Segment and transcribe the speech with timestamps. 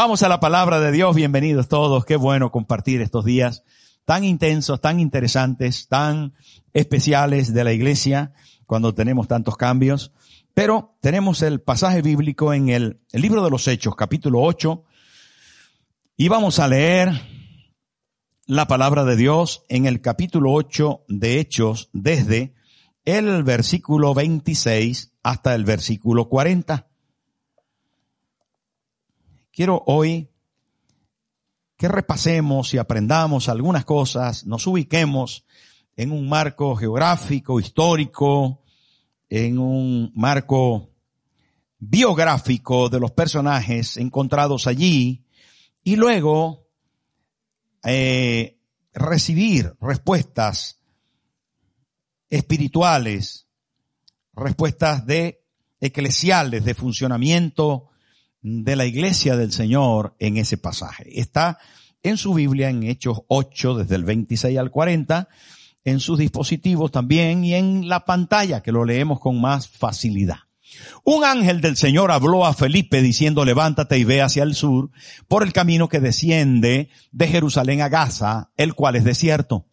[0.00, 3.64] Vamos a la palabra de Dios, bienvenidos todos, qué bueno compartir estos días
[4.04, 6.34] tan intensos, tan interesantes, tan
[6.72, 8.32] especiales de la iglesia
[8.64, 10.12] cuando tenemos tantos cambios.
[10.54, 14.84] Pero tenemos el pasaje bíblico en el, libro de los Hechos, capítulo 8,
[16.16, 17.10] y vamos a leer
[18.46, 22.54] la palabra de Dios en el capítulo 8 de Hechos desde
[23.04, 26.87] el versículo 26 hasta el versículo 40.
[29.58, 30.30] Quiero hoy
[31.76, 35.46] que repasemos y aprendamos algunas cosas, nos ubiquemos
[35.96, 38.62] en un marco geográfico, histórico,
[39.28, 40.90] en un marco
[41.76, 45.24] biográfico de los personajes encontrados allí
[45.82, 46.68] y luego
[47.82, 48.60] eh,
[48.94, 50.78] recibir respuestas
[52.30, 53.48] espirituales,
[54.34, 55.42] respuestas de
[55.80, 57.88] eclesiales, de funcionamiento
[58.42, 61.20] de la iglesia del Señor en ese pasaje.
[61.20, 61.58] Está
[62.02, 65.28] en su Biblia en Hechos 8 desde el 26 al 40,
[65.84, 70.38] en sus dispositivos también y en la pantalla que lo leemos con más facilidad.
[71.02, 74.90] Un ángel del Señor habló a Felipe diciendo, levántate y ve hacia el sur
[75.26, 79.66] por el camino que desciende de Jerusalén a Gaza, el cual es desierto.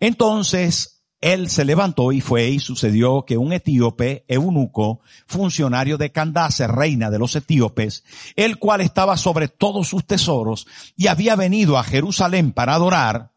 [0.00, 6.66] Entonces él se levantó y fue y sucedió que un etíope, eunuco, funcionario de Candace,
[6.66, 8.04] reina de los etíopes,
[8.36, 10.66] el cual estaba sobre todos sus tesoros
[10.96, 13.32] y había venido a Jerusalén para adorar,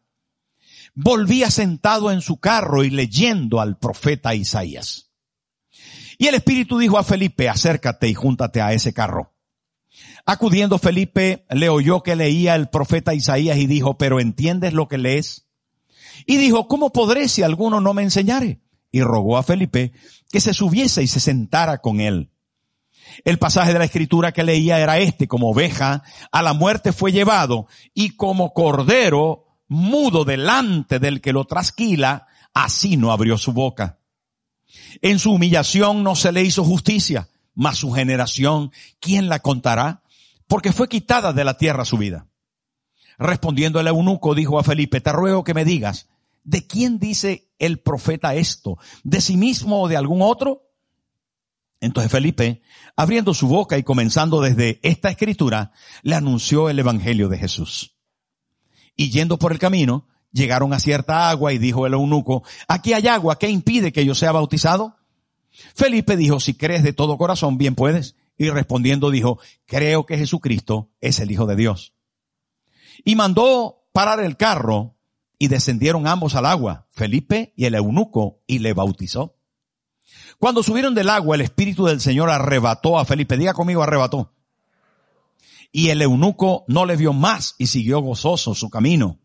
[0.94, 5.10] volvía sentado en su carro y leyendo al profeta Isaías.
[6.18, 9.32] Y el Espíritu dijo a Felipe, acércate y júntate a ese carro.
[10.26, 14.98] Acudiendo Felipe, le oyó que leía el profeta Isaías y dijo, pero ¿entiendes lo que
[14.98, 15.49] lees?
[16.26, 18.60] Y dijo, ¿cómo podré si alguno no me enseñare?
[18.92, 19.92] Y rogó a Felipe
[20.30, 22.30] que se subiese y se sentara con él.
[23.24, 27.12] El pasaje de la escritura que leía era este, como oveja a la muerte fue
[27.12, 33.98] llevado y como cordero mudo delante del que lo trasquila, así no abrió su boca.
[35.02, 40.02] En su humillación no se le hizo justicia, mas su generación, ¿quién la contará?
[40.46, 42.26] Porque fue quitada de la tierra su vida.
[43.20, 46.08] Respondiendo el eunuco dijo a Felipe, te ruego que me digas,
[46.42, 48.78] ¿de quién dice el profeta esto?
[49.04, 50.70] ¿De sí mismo o de algún otro?
[51.82, 52.62] Entonces Felipe,
[52.96, 55.72] abriendo su boca y comenzando desde esta escritura,
[56.02, 57.94] le anunció el evangelio de Jesús.
[58.96, 63.06] Y yendo por el camino, llegaron a cierta agua y dijo el eunuco, aquí hay
[63.06, 64.96] agua, ¿qué impide que yo sea bautizado?
[65.74, 68.16] Felipe dijo, si crees de todo corazón, bien puedes.
[68.38, 71.92] Y respondiendo dijo, creo que Jesucristo es el Hijo de Dios.
[73.04, 74.96] Y mandó parar el carro
[75.38, 79.36] y descendieron ambos al agua, Felipe y el eunuco, y le bautizó.
[80.38, 83.36] Cuando subieron del agua, el Espíritu del Señor arrebató a Felipe.
[83.36, 84.34] Diga conmigo, arrebató.
[85.72, 89.20] Y el eunuco no le vio más y siguió gozoso su camino.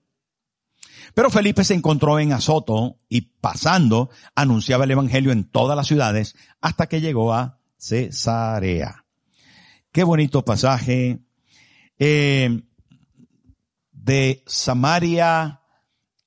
[1.13, 6.35] Pero Felipe se encontró en Azoto y pasando anunciaba el Evangelio en todas las ciudades
[6.61, 9.05] hasta que llegó a Cesarea.
[9.91, 11.21] Qué bonito pasaje.
[11.97, 12.63] Eh,
[14.05, 15.61] de Samaria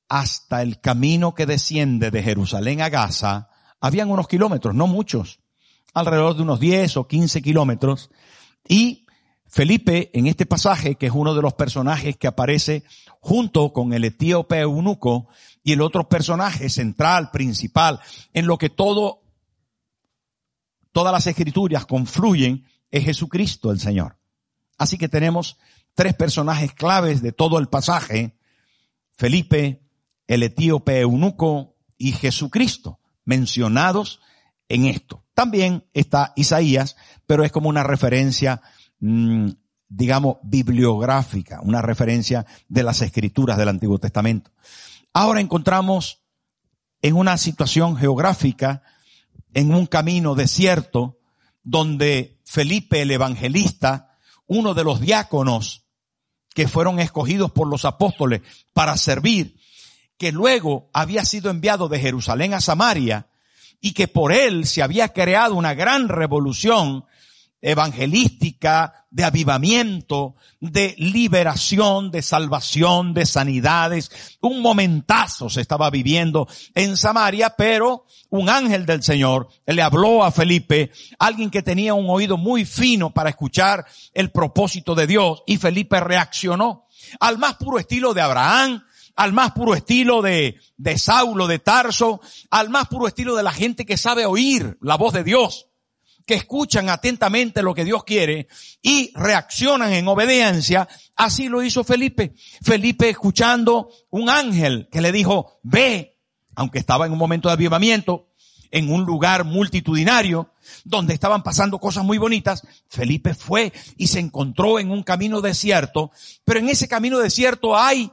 [0.09, 3.50] hasta el camino que desciende de Jerusalén a Gaza,
[3.81, 5.39] habían unos kilómetros, no muchos,
[5.94, 8.11] alrededor de unos 10 o 15 kilómetros.
[8.69, 9.06] Y
[9.47, 12.83] Felipe, en este pasaje, que es uno de los personajes que aparece
[13.21, 15.28] junto con el etíope eunuco
[15.62, 18.00] y el otro personaje central, principal,
[18.33, 19.22] en lo que todo,
[20.91, 24.19] todas las escrituras confluyen, es Jesucristo el Señor.
[24.79, 25.58] Así que tenemos
[25.99, 28.39] tres personajes claves de todo el pasaje,
[29.17, 29.83] Felipe,
[30.29, 34.21] el etíope eunuco y Jesucristo, mencionados
[34.69, 35.25] en esto.
[35.35, 36.95] También está Isaías,
[37.27, 38.62] pero es como una referencia,
[39.00, 39.49] mm,
[39.89, 44.53] digamos, bibliográfica, una referencia de las escrituras del Antiguo Testamento.
[45.12, 46.23] Ahora encontramos
[47.03, 48.85] en una situación geográfica,
[49.53, 51.19] en un camino desierto,
[51.65, 54.17] donde Felipe el evangelista,
[54.47, 55.88] uno de los diáconos,
[56.58, 58.40] que fueron escogidos por los apóstoles
[58.72, 59.55] para servir,
[60.16, 63.28] que luego había sido enviado de Jerusalén a Samaria
[63.81, 67.05] y que por él se había creado una gran revolución
[67.60, 74.10] evangelística, de avivamiento, de liberación, de salvación, de sanidades.
[74.40, 80.31] Un momentazo se estaba viviendo en Samaria, pero un ángel del Señor le habló a
[80.31, 85.56] Felipe, alguien que tenía un oído muy fino para escuchar el propósito de Dios, y
[85.56, 86.87] Felipe reaccionó
[87.20, 88.84] al más puro estilo de Abraham,
[89.16, 92.20] al más puro estilo de, de Saulo de Tarso,
[92.50, 95.68] al más puro estilo de la gente que sabe oír la voz de Dios
[96.29, 98.49] que escuchan atentamente lo que Dios quiere
[98.83, 100.87] y reaccionan en obediencia.
[101.17, 102.35] Así lo hizo Felipe.
[102.61, 106.19] Felipe escuchando un ángel que le dijo, ve,
[106.55, 108.29] aunque estaba en un momento de avivamiento,
[108.71, 110.53] en un lugar multitudinario,
[110.85, 116.11] donde estaban pasando cosas muy bonitas, Felipe fue y se encontró en un camino desierto,
[116.45, 118.13] pero en ese camino desierto hay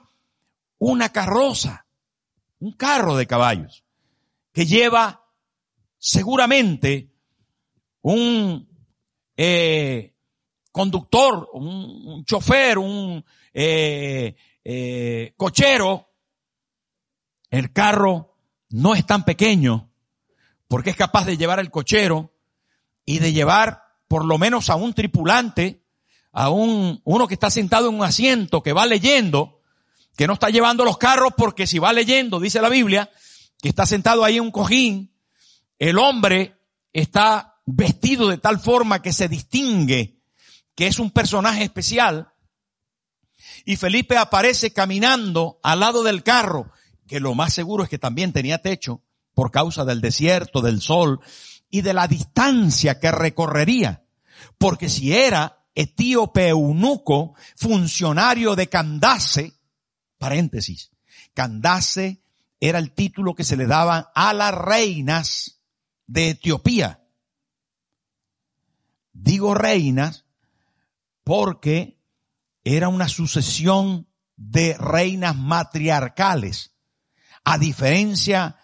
[0.78, 1.86] una carroza,
[2.60, 3.84] un carro de caballos,
[4.54, 5.26] que lleva
[5.98, 7.12] seguramente
[8.07, 8.69] un
[9.36, 10.13] eh,
[10.72, 16.13] conductor, un, chofer, un eh, eh, cochero,
[17.50, 18.36] el carro
[18.69, 19.90] no es tan pequeño
[20.68, 22.31] porque es capaz de llevar el cochero
[23.06, 25.81] y de llevar por lo menos a un tripulante,
[26.31, 29.62] a un, uno que está sentado en un asiento, que va leyendo,
[30.16, 33.10] que no está llevando los carros porque si va leyendo, dice la Biblia,
[33.60, 35.12] que está sentado ahí en un cojín,
[35.80, 36.56] el hombre
[36.94, 40.16] está vestido de tal forma que se distingue
[40.76, 42.34] que es un personaje especial.
[43.64, 46.72] Y Felipe aparece caminando al lado del carro,
[47.08, 49.02] que lo más seguro es que también tenía techo
[49.34, 51.20] por causa del desierto, del sol
[51.70, 54.06] y de la distancia que recorrería.
[54.58, 59.54] Porque si era etíope eunuco, funcionario de Candace,
[60.18, 60.92] paréntesis,
[61.34, 62.22] Candace
[62.60, 65.62] era el título que se le daba a las reinas
[66.08, 67.05] de Etiopía.
[69.16, 70.26] Digo reinas
[71.24, 71.98] porque
[72.66, 76.74] era una sucesión de reinas matriarcales,
[77.46, 78.58] a diferencia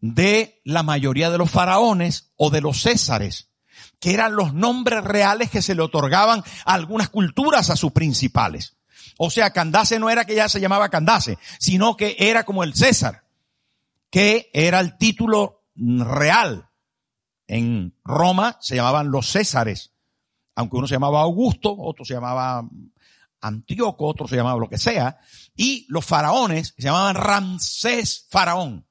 [0.00, 3.50] de la mayoría de los faraones o de los césares,
[3.98, 8.76] que eran los nombres reales que se le otorgaban algunas culturas a sus principales.
[9.16, 12.74] O sea, Candace no era que ya se llamaba Candace, sino que era como el
[12.74, 13.24] César,
[14.10, 16.67] que era el título real
[17.48, 19.92] en Roma se llamaban los Césares,
[20.54, 22.68] aunque uno se llamaba Augusto, otro se llamaba
[23.40, 25.18] Antíoco, otro se llamaba lo que sea,
[25.56, 28.86] y los faraones se llamaban Ramsés Faraón,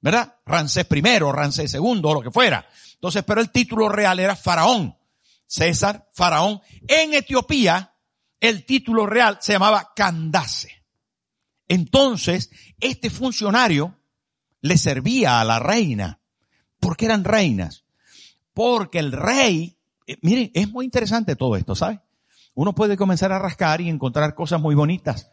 [0.00, 0.34] ¿verdad?
[0.44, 2.66] Ramsés primero, Ramsés segundo, o lo que fuera.
[2.94, 4.96] Entonces, pero el título real era Faraón,
[5.46, 6.60] César, Faraón.
[6.86, 7.94] En Etiopía,
[8.40, 10.84] el título real se llamaba Candace.
[11.68, 13.96] Entonces, este funcionario
[14.60, 16.18] le servía a la reina.
[16.80, 17.84] porque eran reinas?
[18.54, 22.00] Porque el rey, eh, miren, es muy interesante todo esto, ¿sabe?
[22.54, 25.30] Uno puede comenzar a rascar y encontrar cosas muy bonitas.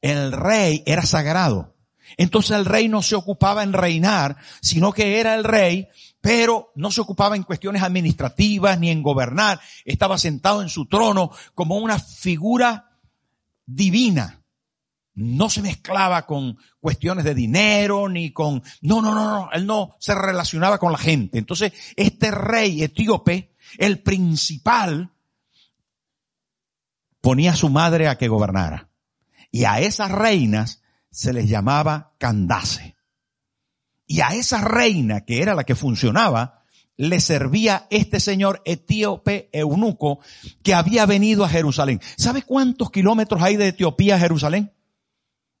[0.00, 1.74] El rey era sagrado.
[2.16, 5.88] Entonces el rey no se ocupaba en reinar, sino que era el rey,
[6.20, 9.60] pero no se ocupaba en cuestiones administrativas ni en gobernar.
[9.84, 12.98] Estaba sentado en su trono como una figura
[13.66, 14.39] divina
[15.14, 19.96] no se mezclaba con cuestiones de dinero ni con, no, no, no, no, él no
[19.98, 21.38] se relacionaba con la gente.
[21.38, 25.12] Entonces, este rey etíope, el principal,
[27.20, 28.88] ponía a su madre a que gobernara.
[29.50, 32.96] Y a esas reinas se les llamaba Candace.
[34.06, 36.64] Y a esa reina, que era la que funcionaba,
[36.96, 40.20] le servía este señor etíope eunuco
[40.62, 42.00] que había venido a Jerusalén.
[42.16, 44.72] ¿Sabe cuántos kilómetros hay de Etiopía a Jerusalén?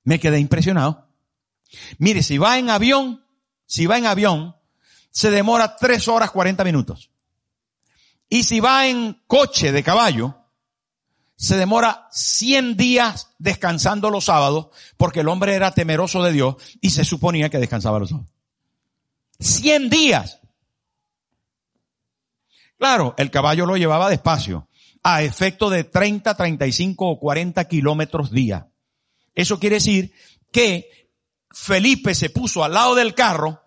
[0.04, 1.08] Me quedé impresionado.
[1.98, 3.24] Mire, si va en avión,
[3.66, 4.56] si va en avión,
[5.10, 7.10] se demora tres horas 40 minutos.
[8.28, 10.36] Y si va en coche de caballo,
[11.36, 16.90] se demora 100 días descansando los sábados, porque el hombre era temeroso de Dios y
[16.90, 18.30] se suponía que descansaba los sábados.
[19.40, 20.40] 100 días.
[22.78, 24.68] Claro, el caballo lo llevaba despacio,
[25.02, 28.69] a efecto de 30, 35 o 40 kilómetros día.
[29.34, 30.12] Eso quiere decir
[30.52, 31.10] que
[31.50, 33.62] Felipe se puso al lado del carro,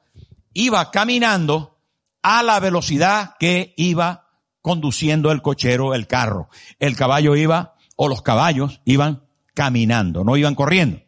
[0.54, 1.80] iba caminando
[2.22, 4.30] a la velocidad que iba
[4.62, 6.50] conduciendo el cochero el carro.
[6.80, 11.02] El caballo iba, o los caballos iban caminando, no iban corriendo.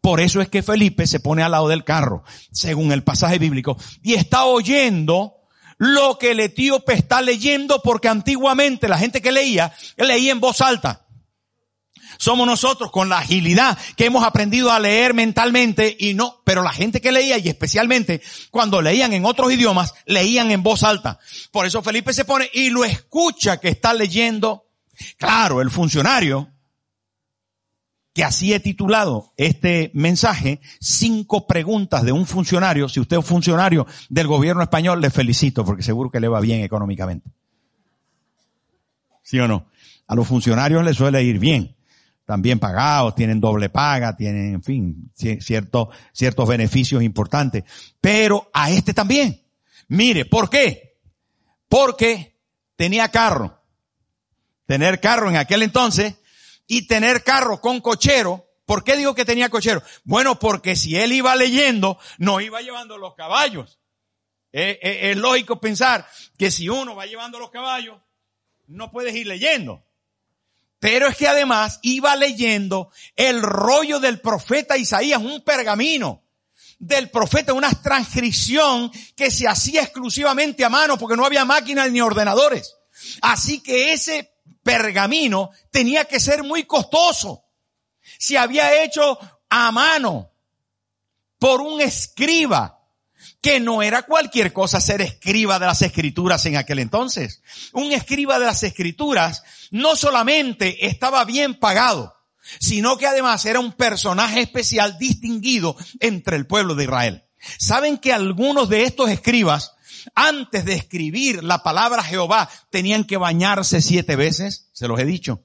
[0.00, 2.22] Por eso es que Felipe se pone al lado del carro,
[2.52, 5.34] según el pasaje bíblico, y está oyendo
[5.78, 10.60] lo que el etíope está leyendo, porque antiguamente la gente que leía, leía en voz
[10.60, 11.06] alta.
[12.18, 16.72] Somos nosotros con la agilidad que hemos aprendido a leer mentalmente y no, pero la
[16.72, 18.20] gente que leía y especialmente
[18.50, 21.18] cuando leían en otros idiomas, leían en voz alta.
[21.50, 24.66] Por eso Felipe se pone y lo escucha que está leyendo.
[25.16, 26.52] Claro, el funcionario
[28.12, 32.88] que así he titulado este mensaje, cinco preguntas de un funcionario.
[32.88, 36.62] Si usted es funcionario del gobierno español, le felicito porque seguro que le va bien
[36.62, 37.30] económicamente.
[39.22, 39.68] ¿Sí o no?
[40.08, 41.77] A los funcionarios les suele ir bien.
[42.28, 47.64] También pagados, tienen doble paga, tienen, en fin, ciertos, ciertos beneficios importantes.
[48.02, 49.42] Pero a este también.
[49.86, 50.98] Mire, ¿por qué?
[51.70, 52.38] Porque
[52.76, 53.62] tenía carro.
[54.66, 56.16] Tener carro en aquel entonces
[56.66, 58.44] y tener carro con cochero.
[58.66, 59.82] ¿Por qué digo que tenía cochero?
[60.04, 63.80] Bueno, porque si él iba leyendo, no iba llevando los caballos.
[64.52, 66.06] es lógico pensar
[66.36, 67.98] que si uno va llevando los caballos,
[68.66, 69.82] no puedes ir leyendo.
[70.80, 76.22] Pero es que además iba leyendo el rollo del profeta Isaías, un pergamino
[76.78, 82.00] del profeta, una transcripción que se hacía exclusivamente a mano porque no había máquinas ni
[82.00, 82.76] ordenadores.
[83.20, 84.32] Así que ese
[84.62, 87.44] pergamino tenía que ser muy costoso.
[88.18, 89.18] Se había hecho
[89.48, 90.32] a mano
[91.38, 92.77] por un escriba,
[93.40, 97.42] que no era cualquier cosa ser escriba de las escrituras en aquel entonces.
[97.72, 102.14] Un escriba de las escrituras no solamente estaba bien pagado,
[102.60, 107.24] sino que además era un personaje especial distinguido entre el pueblo de Israel.
[107.58, 109.74] ¿Saben que algunos de estos escribas
[110.14, 115.44] antes de escribir la palabra Jehová, tenían que bañarse siete veces, se los he dicho.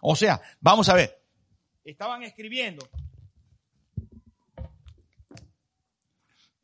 [0.00, 1.22] O sea, vamos a ver,
[1.84, 2.88] estaban escribiendo.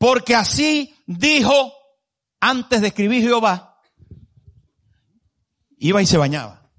[0.05, 1.73] Porque así dijo
[2.39, 3.81] antes de escribir Jehová,
[5.79, 6.71] iba y se bañaba.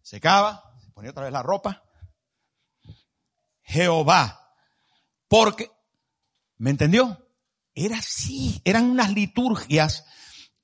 [0.00, 1.82] Secaba, se ponía otra vez la ropa.
[3.60, 4.56] Jehová.
[5.28, 5.70] Porque
[6.56, 7.28] ¿Me entendió?
[7.74, 10.06] Era así, eran unas liturgias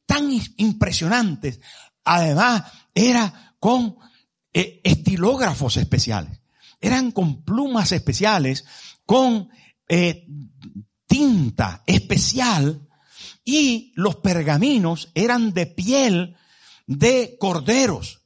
[0.06, 1.60] tan impresionantes.
[2.02, 2.62] Además,
[2.94, 3.98] era con
[4.54, 6.38] eh, estilógrafos especiales.
[6.80, 8.64] Eran con plumas especiales,
[9.04, 9.49] con
[9.88, 10.26] eh,
[11.06, 12.88] tinta especial
[13.44, 16.37] y los pergaminos eran de piel
[16.87, 18.18] de corderos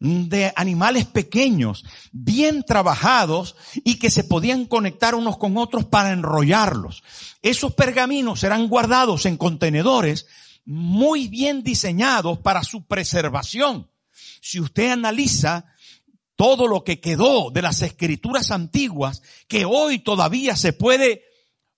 [0.00, 3.54] de animales pequeños, bien trabajados
[3.84, 7.02] y que se podían conectar unos con otros para enrollarlos.
[7.42, 10.26] Esos pergaminos eran guardados en contenedores
[10.64, 13.90] muy bien diseñados para su preservación.
[14.40, 15.66] Si usted analiza
[16.40, 21.22] todo lo que quedó de las escrituras antiguas, que hoy todavía se puede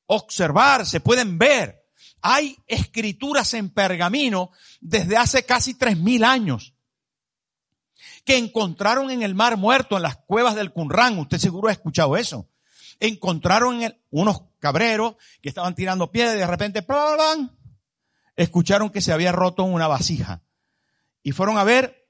[0.06, 1.82] observar, se pueden ver,
[2.20, 6.74] hay escrituras en pergamino desde hace casi tres mil años
[8.24, 11.18] que encontraron en el mar muerto, en las cuevas del Qumran.
[11.18, 12.48] Usted seguro ha escuchado eso.
[13.00, 16.86] Encontraron unos cabreros que estaban tirando piedras y de repente
[18.36, 20.40] escucharon que se había roto una vasija.
[21.20, 22.06] Y fueron a ver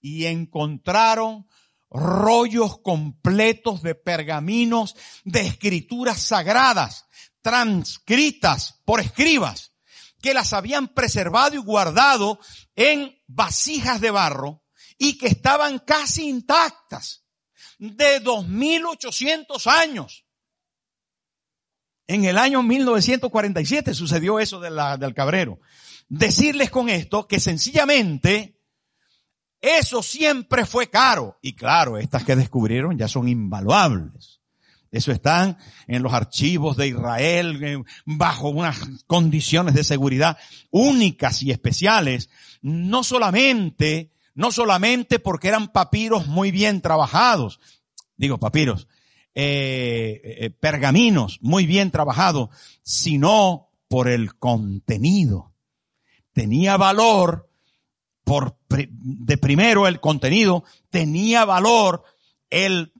[0.00, 1.46] y encontraron
[1.90, 7.06] rollos completos de pergaminos de escrituras sagradas,
[7.42, 9.72] transcritas por escribas,
[10.22, 12.38] que las habían preservado y guardado
[12.76, 14.62] en vasijas de barro
[14.98, 17.24] y que estaban casi intactas
[17.78, 20.26] de 2800 años.
[22.06, 25.60] En el año 1947 sucedió eso del cabrero.
[26.08, 28.59] Decirles con esto que sencillamente
[29.60, 31.38] eso siempre fue caro.
[31.42, 34.40] Y claro, estas que descubrieron ya son invaluables.
[34.90, 40.36] Eso están en los archivos de Israel bajo unas condiciones de seguridad
[40.70, 42.28] únicas y especiales.
[42.60, 47.60] No solamente no solamente porque eran papiros muy bien trabajados,
[48.16, 48.88] digo papiros,
[49.34, 52.48] eh, eh, pergaminos muy bien trabajados,
[52.82, 55.52] sino por el contenido.
[56.32, 57.49] Tenía valor
[58.24, 62.04] por, de primero el contenido, tenía valor
[62.48, 62.92] el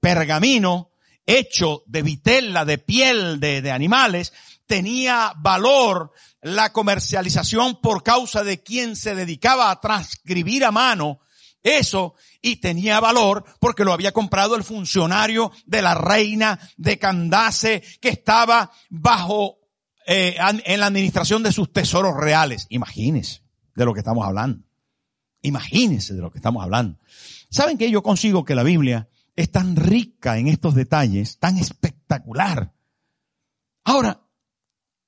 [0.00, 0.90] pergamino
[1.26, 4.32] hecho de vitela, de piel de, de animales,
[4.66, 11.20] tenía valor la comercialización por causa de quien se dedicaba a transcribir a mano
[11.62, 17.82] eso y tenía valor porque lo había comprado el funcionario de la reina de Candace
[18.00, 19.58] que estaba bajo
[20.06, 22.66] eh, en la administración de sus tesoros reales.
[22.70, 23.42] Imagínense
[23.80, 24.62] de lo que estamos hablando.
[25.40, 26.98] Imagínense de lo que estamos hablando.
[27.48, 32.74] ¿Saben que yo consigo que la Biblia es tan rica en estos detalles, tan espectacular?
[33.84, 34.20] Ahora,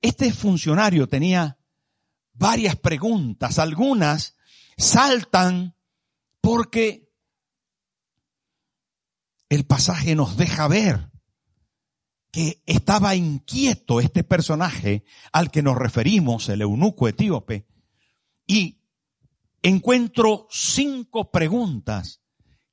[0.00, 1.58] este funcionario tenía
[2.32, 4.36] varias preguntas, algunas
[4.78, 5.76] saltan
[6.40, 7.12] porque
[9.50, 11.10] el pasaje nos deja ver
[12.30, 17.66] que estaba inquieto este personaje al que nos referimos, el eunuco etíope,
[18.46, 18.78] y
[19.62, 22.20] encuentro cinco preguntas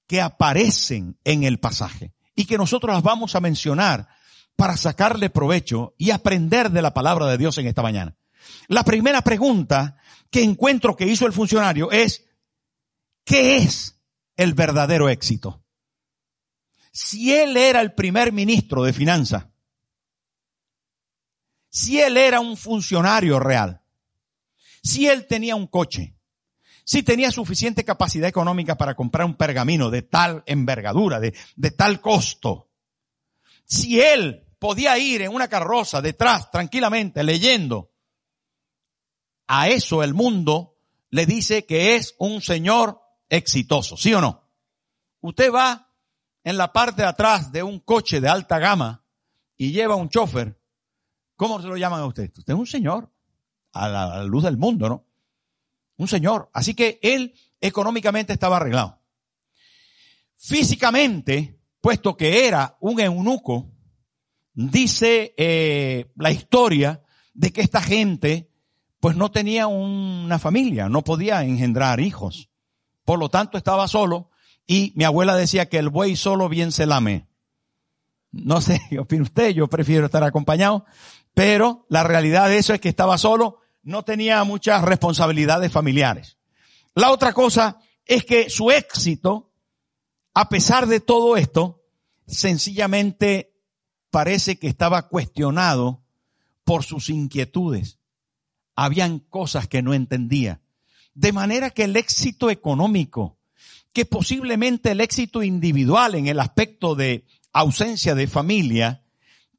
[0.07, 4.07] que aparecen en el pasaje y que nosotros las vamos a mencionar
[4.55, 8.17] para sacarle provecho y aprender de la palabra de Dios en esta mañana.
[8.67, 9.97] La primera pregunta
[10.29, 12.25] que encuentro que hizo el funcionario es,
[13.23, 13.99] ¿qué es
[14.35, 15.63] el verdadero éxito?
[16.91, 19.45] Si él era el primer ministro de finanzas,
[21.69, 23.78] si él era un funcionario real,
[24.81, 26.15] si él tenía un coche,
[26.83, 31.31] si tenía suficiente capacidad económica para comprar un pergamino de tal envergadura, de,
[31.77, 32.71] tal costo,
[33.63, 37.91] si él podía ir en una carroza detrás tranquilamente leyendo,
[39.47, 40.77] a eso el mundo
[41.11, 44.49] le dice que es un señor exitoso, ¿sí o no?
[45.21, 45.93] Usted va
[46.43, 49.05] en la parte de atrás de un coche de alta gama
[49.57, 50.59] y lleva un chofer,
[51.35, 52.31] ¿cómo se lo llaman a usted?
[52.35, 53.11] Usted es un señor,
[53.73, 55.05] a la, luz del mundo, ¿no?
[55.97, 56.49] Un señor.
[56.53, 58.99] Así que él económicamente estaba arreglado.
[60.37, 63.71] Físicamente, puesto que era un eunuco,
[64.53, 68.49] dice eh, la historia de que esta gente
[68.99, 72.49] pues no tenía una familia, no podía engendrar hijos.
[73.05, 74.29] Por lo tanto estaba solo
[74.67, 77.27] y mi abuela decía que el buey solo bien se lame.
[78.31, 80.85] No sé qué opina usted, yo prefiero estar acompañado,
[81.33, 86.37] pero la realidad de eso es que estaba solo, no tenía muchas responsabilidades familiares.
[86.95, 89.51] La otra cosa es que su éxito,
[90.33, 91.83] a pesar de todo esto,
[92.27, 93.53] sencillamente
[94.09, 96.03] parece que estaba cuestionado
[96.63, 97.99] por sus inquietudes.
[98.75, 100.61] Habían cosas que no entendía.
[101.13, 103.37] De manera que el éxito económico,
[103.93, 109.03] que posiblemente el éxito individual en el aspecto de ausencia de familia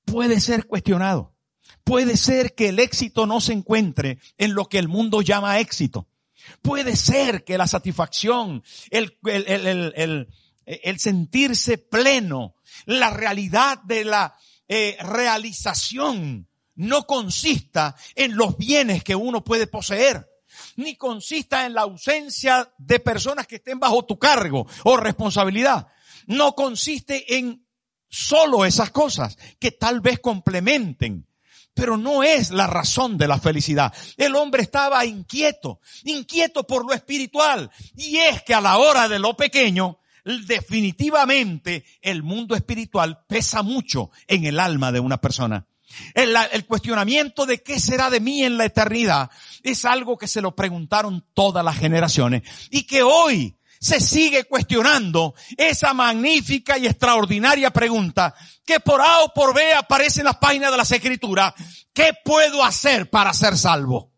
[0.05, 1.30] puede ser cuestionado.
[1.91, 6.07] Puede ser que el éxito no se encuentre en lo que el mundo llama éxito.
[6.63, 10.29] Puede ser que la satisfacción, el, el,
[10.67, 12.55] el, sentirse pleno,
[12.87, 14.37] la realidad de la
[14.69, 20.31] eh, realización no consista en los bienes que uno puede poseer
[20.77, 25.89] ni consista en la ausencia de personas que estén bajo tu cargo o responsabilidad.
[26.29, 27.67] No consiste en
[28.09, 31.27] solo esas cosas que tal vez complementen
[31.75, 33.93] pero no es la razón de la felicidad.
[34.17, 37.71] El hombre estaba inquieto, inquieto por lo espiritual.
[37.97, 44.11] Y es que a la hora de lo pequeño, definitivamente el mundo espiritual pesa mucho
[44.27, 45.67] en el alma de una persona.
[46.15, 49.31] El, cuestionamiento de qué será de mí en la eternidad
[49.63, 55.35] es algo que se lo preguntaron todas las generaciones y que hoy se sigue cuestionando
[55.57, 60.71] esa magnífica y extraordinaria pregunta que por A o por B aparece en las páginas
[60.71, 61.55] de las escrituras.
[61.95, 64.13] ¿Qué puedo hacer para ser salvo?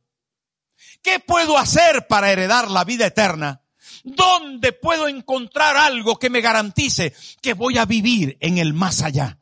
[1.00, 3.62] ¿Qué puedo hacer para heredar la vida eterna?
[4.02, 9.38] ¿Dónde puedo encontrar algo que me garantice que voy a vivir en el más allá?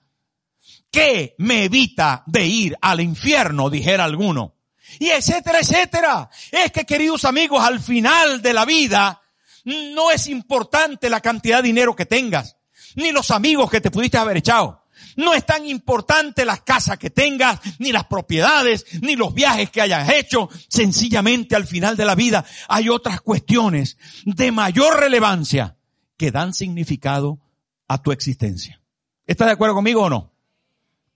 [0.91, 3.71] ¿Qué me evita de ir al infierno?
[3.71, 4.57] Dijera alguno.
[4.99, 6.29] Y etcétera, etcétera.
[6.51, 9.20] Es que queridos amigos, al final de la vida,
[9.65, 12.57] no es importante la cantidad de dinero que tengas,
[12.95, 14.81] ni los amigos que te pudiste haber echado.
[15.17, 19.81] No es tan importante las casas que tengas, ni las propiedades, ni los viajes que
[19.81, 20.49] hayas hecho.
[20.69, 25.77] Sencillamente al final de la vida hay otras cuestiones de mayor relevancia
[26.17, 27.41] que dan significado
[27.89, 28.81] a tu existencia.
[29.27, 30.33] ¿Estás de acuerdo conmigo o no?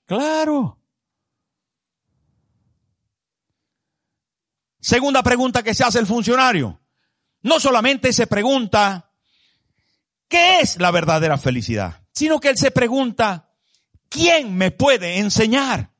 [0.07, 0.79] Claro.
[4.81, 6.81] Segunda pregunta que se hace el funcionario.
[7.45, 9.11] No solamente se pregunta,
[10.29, 12.01] ¿qué es la verdadera felicidad?
[12.11, 13.51] Sino que él se pregunta,
[14.09, 15.91] ¿quién me puede enseñar?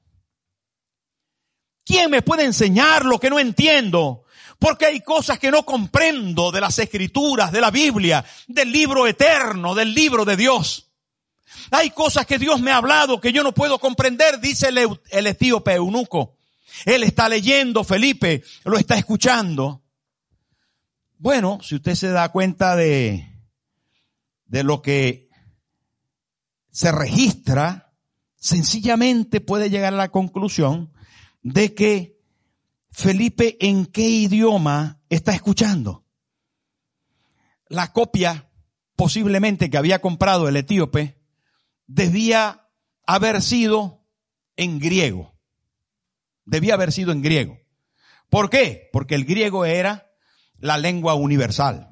[1.85, 4.25] ¿Quién me puede enseñar lo que no entiendo?
[4.59, 9.75] Porque hay cosas que no comprendo de las escrituras, de la Biblia, del libro eterno,
[9.75, 10.93] del libro de Dios.
[11.71, 15.27] Hay cosas que Dios me ha hablado que yo no puedo comprender, dice el, el
[15.27, 16.39] etíope eunuco.
[16.87, 19.84] Él está leyendo, Felipe lo está escuchando.
[21.25, 23.27] Bueno, si usted se da cuenta de,
[24.45, 25.31] de lo que
[26.71, 27.95] se registra,
[28.37, 30.93] sencillamente puede llegar a la conclusión
[31.41, 32.21] de que
[32.91, 36.05] Felipe en qué idioma está escuchando.
[37.69, 38.51] La copia
[38.95, 41.23] posiblemente que había comprado el etíope
[41.87, 42.69] debía
[43.07, 44.05] haber sido
[44.57, 45.35] en griego.
[46.45, 47.57] Debía haber sido en griego.
[48.29, 48.91] ¿Por qué?
[48.93, 50.04] Porque el griego era
[50.65, 51.91] la lengua universal.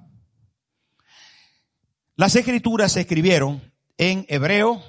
[2.16, 4.82] Las escrituras se escribieron en hebreo,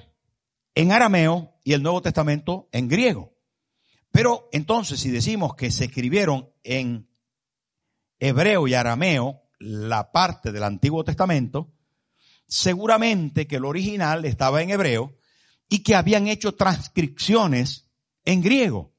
[0.74, 3.34] en arameo y el Nuevo Testamento en griego.
[4.10, 7.10] Pero entonces si decimos que se escribieron en
[8.20, 11.74] hebreo y arameo, la parte del Antiguo Testamento,
[12.48, 15.18] seguramente que el original estaba en hebreo
[15.68, 17.92] y que habían hecho transcripciones
[18.24, 18.96] en griego.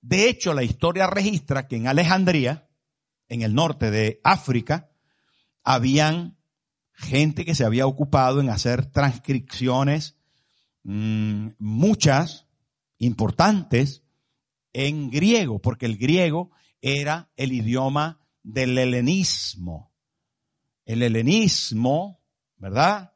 [0.00, 2.68] De hecho, la historia registra que en Alejandría,
[3.32, 4.90] en el norte de África,
[5.64, 6.36] habían
[6.92, 10.18] gente que se había ocupado en hacer transcripciones,
[10.82, 12.46] mmm, muchas,
[12.98, 14.02] importantes,
[14.74, 16.50] en griego, porque el griego
[16.82, 19.94] era el idioma del helenismo.
[20.84, 22.20] El helenismo,
[22.58, 23.14] ¿verdad?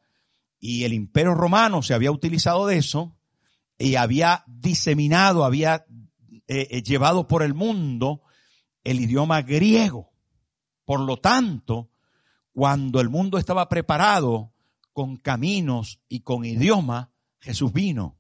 [0.59, 3.19] Y el imperio romano se había utilizado de eso
[3.77, 5.85] y había diseminado, había
[6.49, 8.23] eh, eh, llevado por el mundo
[8.87, 10.12] el idioma griego.
[10.85, 11.90] Por lo tanto,
[12.53, 14.53] cuando el mundo estaba preparado
[14.92, 18.16] con caminos y con idioma, Jesús vino.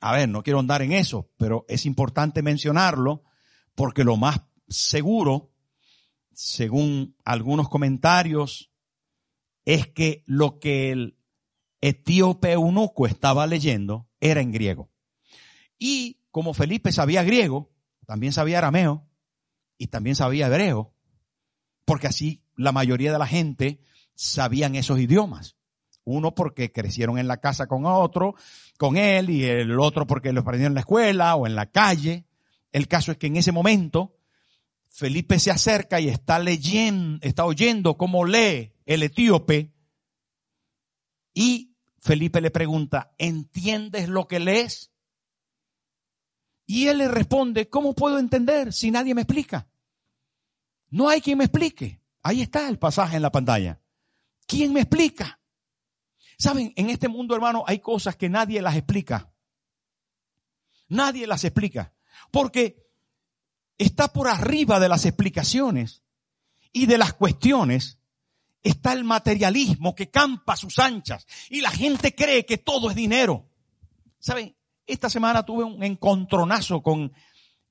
[0.00, 3.24] A ver, no quiero andar en eso, pero es importante mencionarlo
[3.74, 5.50] porque lo más seguro,
[6.34, 8.70] según algunos comentarios,
[9.64, 11.16] es que lo que el
[11.80, 14.90] etíope eunuco estaba leyendo era en griego.
[15.78, 17.72] Y como Felipe sabía griego,
[18.04, 19.08] también sabía arameo
[19.82, 20.94] y también sabía hebreo,
[21.84, 23.80] porque así la mayoría de la gente
[24.14, 25.56] sabían esos idiomas.
[26.04, 28.36] Uno porque crecieron en la casa con otro,
[28.78, 32.28] con él, y el otro porque lo aprendieron en la escuela o en la calle.
[32.70, 34.14] El caso es que en ese momento
[34.88, 39.72] Felipe se acerca y está leyendo, está oyendo cómo lee el etíope
[41.34, 44.92] y Felipe le pregunta, ¿entiendes lo que lees?
[46.66, 49.66] Y él le responde, ¿cómo puedo entender si nadie me explica?
[50.92, 52.00] No hay quien me explique.
[52.22, 53.80] Ahí está el pasaje en la pantalla.
[54.46, 55.40] ¿Quién me explica?
[56.38, 59.32] Saben, en este mundo, hermano, hay cosas que nadie las explica.
[60.88, 61.94] Nadie las explica.
[62.30, 62.90] Porque
[63.78, 66.02] está por arriba de las explicaciones
[66.72, 67.98] y de las cuestiones
[68.62, 72.96] está el materialismo que campa a sus anchas y la gente cree que todo es
[72.96, 73.48] dinero.
[74.18, 74.54] ¿Saben?
[74.86, 77.14] Esta semana tuve un encontronazo con,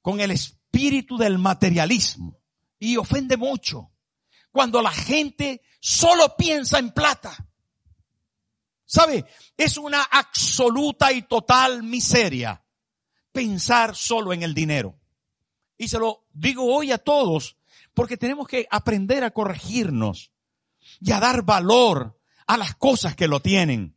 [0.01, 2.40] con el espíritu del materialismo
[2.82, 3.91] y ofende mucho
[4.52, 7.38] cuando la gente solo piensa en plata.
[8.86, 9.24] ¿Sabe?
[9.56, 12.65] Es una absoluta y total miseria
[13.32, 15.00] pensar solo en el dinero.
[15.78, 17.56] Y se lo digo hoy a todos
[17.94, 20.32] porque tenemos que aprender a corregirnos
[21.00, 23.96] y a dar valor a las cosas que lo tienen,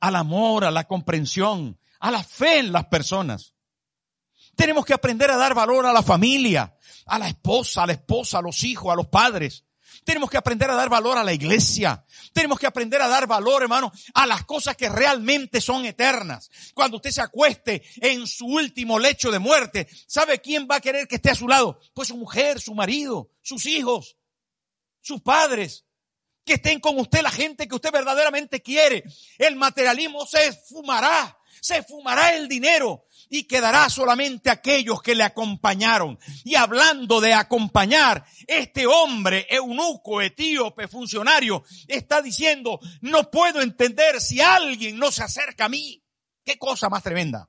[0.00, 3.54] al amor, a la comprensión, a la fe en las personas.
[4.56, 6.73] Tenemos que aprender a dar valor a la familia,
[7.06, 9.64] a la esposa, a la esposa, a los hijos, a los padres.
[10.04, 12.04] Tenemos que aprender a dar valor a la iglesia.
[12.32, 16.50] Tenemos que aprender a dar valor, hermano, a las cosas que realmente son eternas.
[16.74, 21.08] Cuando usted se acueste en su último lecho de muerte, ¿sabe quién va a querer
[21.08, 21.80] que esté a su lado?
[21.94, 24.16] Pues su mujer, su marido, sus hijos,
[25.00, 25.84] sus padres.
[26.44, 29.04] Que estén con usted la gente que usted verdaderamente quiere.
[29.38, 36.18] El materialismo se esfumará se fumará el dinero y quedará solamente aquellos que le acompañaron.
[36.44, 44.40] Y hablando de acompañar, este hombre, eunuco, etíope, funcionario, está diciendo, no puedo entender si
[44.40, 46.02] alguien no se acerca a mí.
[46.44, 47.48] Qué cosa más tremenda.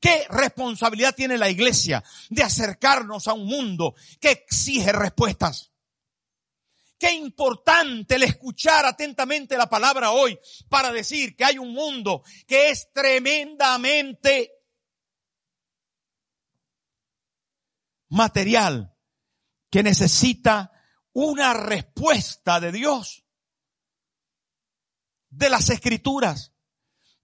[0.00, 5.72] ¿Qué responsabilidad tiene la iglesia de acercarnos a un mundo que exige respuestas?
[6.98, 12.70] Qué importante el escuchar atentamente la palabra hoy para decir que hay un mundo que
[12.70, 14.52] es tremendamente
[18.12, 18.96] material,
[19.70, 20.72] que necesita
[21.12, 23.24] una respuesta de Dios,
[25.30, 26.52] de las escrituras,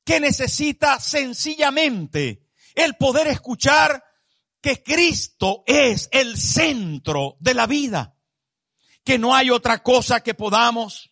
[0.04, 4.04] que necesita sencillamente el poder escuchar
[4.60, 8.18] que Cristo es el centro de la vida
[9.08, 11.10] que no hay otra cosa que podamos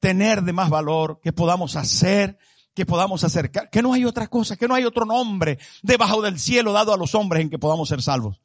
[0.00, 2.38] tener de más valor, que podamos hacer,
[2.74, 6.38] que podamos acercar, que no hay otra cosa, que no hay otro nombre debajo del
[6.38, 8.40] cielo dado a los hombres en que podamos ser salvos.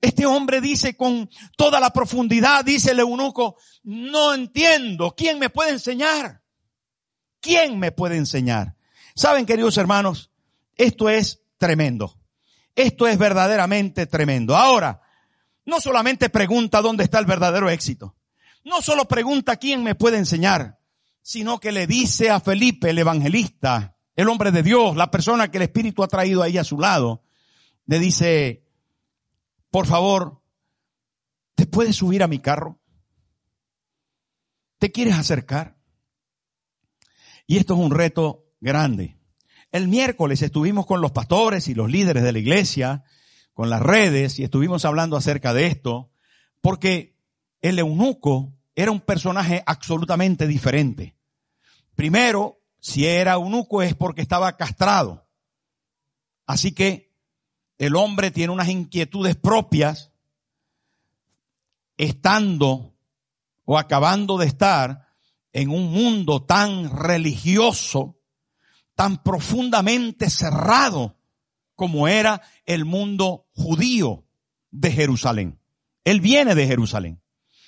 [0.00, 5.70] Este hombre dice con toda la profundidad, dice el eunuco, no entiendo, ¿quién me puede
[5.70, 6.42] enseñar?
[7.40, 8.76] ¿Quién me puede enseñar?
[9.14, 10.30] Saben, queridos hermanos,
[10.76, 12.18] esto es tremendo.
[12.76, 14.56] Esto es verdaderamente tremendo.
[14.56, 15.00] Ahora,
[15.64, 18.16] no solamente pregunta dónde está el verdadero éxito.
[18.64, 20.78] No solo pregunta quién me puede enseñar,
[21.24, 25.56] sino que le dice a Felipe, el evangelista, el hombre de Dios, la persona que
[25.56, 27.24] el Espíritu ha traído ahí a su lado,
[27.86, 28.68] le dice,
[29.70, 30.42] por favor,
[31.54, 32.78] ¿te puedes subir a mi carro?
[34.78, 35.78] ¿Te quieres acercar?
[37.46, 39.18] Y esto es un reto grande.
[39.72, 43.02] El miércoles estuvimos con los pastores y los líderes de la iglesia,
[43.54, 46.10] con las redes, y estuvimos hablando acerca de esto,
[46.60, 47.16] porque
[47.62, 51.16] el eunuco era un personaje absolutamente diferente.
[51.94, 55.26] Primero, si era eunuco es porque estaba castrado.
[56.46, 57.14] Así que
[57.78, 60.12] el hombre tiene unas inquietudes propias,
[61.96, 62.94] estando
[63.64, 65.08] o acabando de estar
[65.52, 68.20] en un mundo tan religioso,
[68.94, 71.16] tan profundamente cerrado
[71.74, 74.24] como era el mundo judío
[74.70, 75.60] de Jerusalén.
[76.04, 77.23] Él viene de Jerusalén.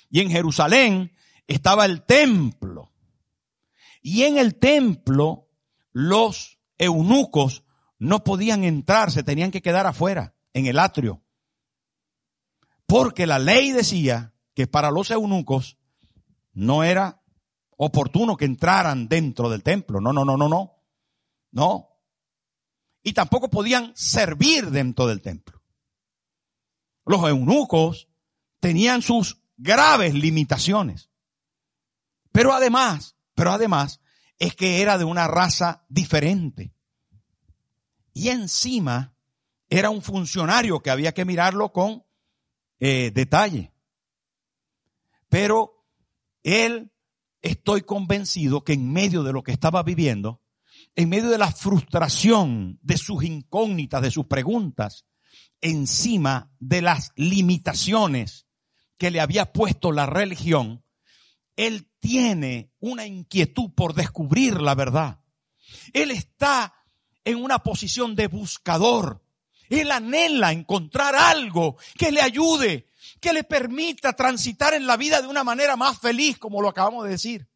[0.09, 1.11] Y en Jerusalén
[1.47, 2.93] estaba el templo.
[4.01, 5.49] Y en el templo
[5.91, 7.63] los eunucos
[7.99, 11.23] no podían entrar, se tenían que quedar afuera, en el atrio.
[12.85, 15.77] Porque la ley decía que para los eunucos
[16.53, 17.21] no era
[17.77, 20.01] oportuno que entraran dentro del templo.
[20.01, 20.73] No, no, no, no, no.
[21.51, 21.89] No.
[23.03, 25.61] Y tampoco podían servir dentro del templo.
[27.05, 28.09] Los eunucos
[28.59, 31.09] tenían sus graves limitaciones.
[32.31, 33.99] Pero además, pero además,
[34.39, 36.73] es que era de una raza diferente.
[38.13, 39.15] Y encima
[39.69, 42.03] era un funcionario que había que mirarlo con
[42.79, 43.73] eh, detalle.
[45.29, 45.85] Pero
[46.43, 46.91] él,
[47.41, 50.41] estoy convencido que en medio de lo que estaba viviendo,
[50.95, 55.05] en medio de la frustración de sus incógnitas, de sus preguntas,
[55.61, 58.46] encima de las limitaciones
[58.97, 60.83] que le había puesto la religión,
[61.55, 65.19] él tiene una inquietud por descubrir la verdad.
[65.93, 66.73] Él está
[67.25, 69.23] en una posición de buscador.
[69.69, 72.87] Él anhela encontrar algo que le ayude,
[73.19, 77.03] que le permita transitar en la vida de una manera más feliz, como lo acabamos
[77.03, 77.49] de decir.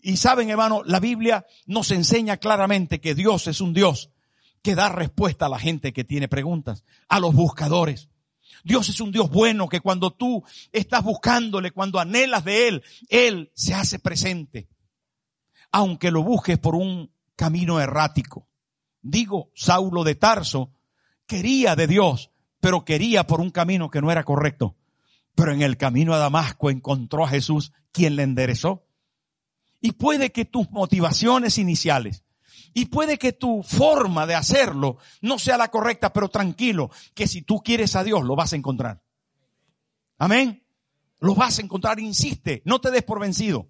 [0.00, 4.10] Y saben, hermano, la Biblia nos enseña claramente que Dios es un Dios
[4.62, 8.08] que da respuesta a la gente que tiene preguntas, a los buscadores.
[8.64, 13.50] Dios es un Dios bueno que cuando tú estás buscándole, cuando anhelas de Él, Él
[13.54, 14.68] se hace presente.
[15.70, 18.48] Aunque lo busques por un camino errático.
[19.02, 20.72] Digo, Saulo de Tarso
[21.26, 22.30] quería de Dios,
[22.60, 24.76] pero quería por un camino que no era correcto.
[25.34, 28.86] Pero en el camino a Damasco encontró a Jesús, quien le enderezó.
[29.80, 32.24] Y puede que tus motivaciones iniciales
[32.74, 37.42] y puede que tu forma de hacerlo no sea la correcta, pero tranquilo, que si
[37.42, 39.02] tú quieres a Dios lo vas a encontrar.
[40.18, 40.64] Amén.
[41.20, 43.68] Lo vas a encontrar, insiste, no te des por vencido.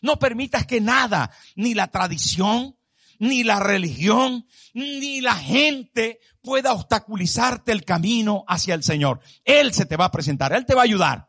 [0.00, 2.76] No permitas que nada, ni la tradición,
[3.18, 9.20] ni la religión, ni la gente pueda obstaculizarte el camino hacia el Señor.
[9.44, 11.28] Él se te va a presentar, Él te va a ayudar.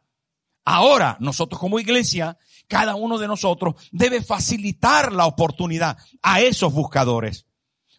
[0.63, 7.45] Ahora, nosotros como iglesia cada uno de nosotros debe facilitar la oportunidad a esos buscadores.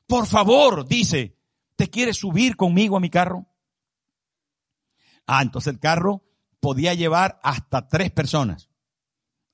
[0.07, 1.39] Por favor, dice,
[1.77, 3.47] ¿te quieres subir conmigo a mi carro?
[5.27, 6.23] Ah, entonces el carro
[6.61, 8.71] podía llevar hasta tres personas.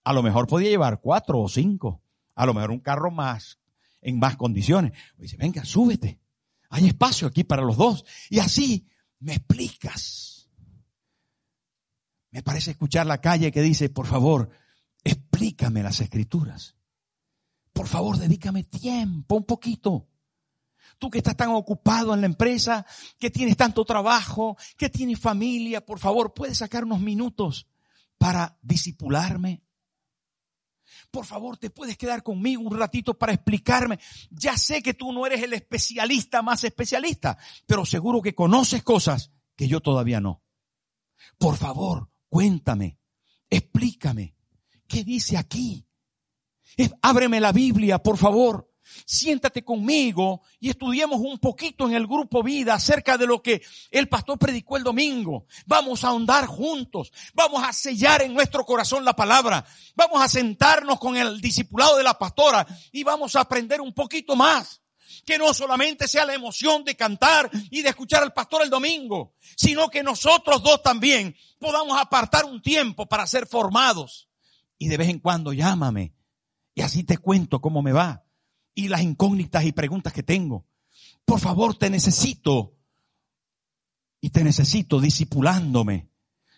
[0.04, 2.02] A lo mejor podía llevar cuatro o cinco.
[2.34, 3.58] A lo mejor un carro más,
[4.00, 4.92] en más condiciones.
[5.16, 6.20] Dice, venga, súbete.
[6.70, 8.04] Hay espacio aquí para los dos.
[8.30, 8.88] Y así
[9.20, 10.50] me explicas.
[12.30, 14.50] Me parece escuchar la calle que dice, por favor,
[15.42, 16.76] explícame las escrituras.
[17.72, 20.08] Por favor, dedícame tiempo, un poquito.
[20.98, 22.86] Tú que estás tan ocupado en la empresa,
[23.18, 27.66] que tienes tanto trabajo, que tienes familia, por favor, puedes sacar unos minutos
[28.18, 29.64] para disipularme.
[31.10, 33.98] Por favor, te puedes quedar conmigo un ratito para explicarme.
[34.30, 39.32] Ya sé que tú no eres el especialista más especialista, pero seguro que conoces cosas
[39.56, 40.44] que yo todavía no.
[41.36, 43.00] Por favor, cuéntame,
[43.50, 44.36] explícame.
[44.92, 45.86] ¿Qué dice aquí?
[47.00, 48.70] ábreme la Biblia, por favor.
[49.06, 54.10] Siéntate conmigo y estudiemos un poquito en el grupo vida acerca de lo que el
[54.10, 55.46] pastor predicó el domingo.
[55.64, 57.10] Vamos a ahondar juntos.
[57.32, 59.64] Vamos a sellar en nuestro corazón la palabra.
[59.94, 64.36] Vamos a sentarnos con el discipulado de la pastora y vamos a aprender un poquito
[64.36, 64.82] más.
[65.24, 69.36] Que no solamente sea la emoción de cantar y de escuchar al pastor el domingo,
[69.56, 74.28] sino que nosotros dos también podamos apartar un tiempo para ser formados
[74.82, 76.12] y de vez en cuando llámame
[76.74, 78.24] y así te cuento cómo me va
[78.74, 80.66] y las incógnitas y preguntas que tengo.
[81.24, 82.76] Por favor, te necesito
[84.20, 86.10] y te necesito disipulándome.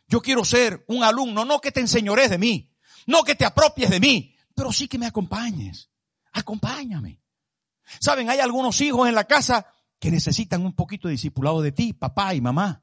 [0.09, 2.73] Yo quiero ser un alumno, no que te enseñores de mí,
[3.07, 5.91] no que te apropies de mí, pero sí que me acompañes.
[6.33, 7.21] Acompáñame.
[8.01, 9.67] Saben, hay algunos hijos en la casa
[9.99, 12.83] que necesitan un poquito de discipulado de ti, papá y mamá.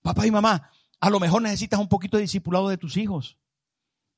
[0.00, 3.38] Papá y mamá, a lo mejor necesitas un poquito de discipulado de tus hijos,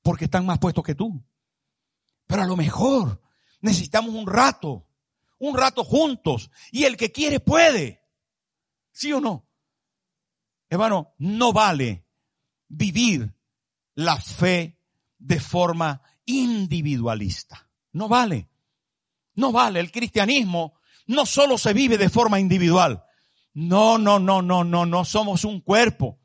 [0.02, 1.22] porque están más puestos que tú.
[2.26, 3.20] Pero a lo mejor
[3.60, 4.86] necesitamos un rato,
[5.38, 8.02] un rato juntos, y el que quiere puede.
[8.92, 9.46] ¿Sí o no?
[10.68, 12.06] Hermano, no vale
[12.68, 13.34] vivir
[13.94, 14.78] la fe
[15.18, 17.68] de forma individualista.
[17.92, 18.48] No vale.
[19.34, 19.80] No vale.
[19.80, 20.74] El cristianismo
[21.06, 23.04] no solo se vive de forma individual.
[23.52, 26.19] No, no, no, no, no, no somos un cuerpo.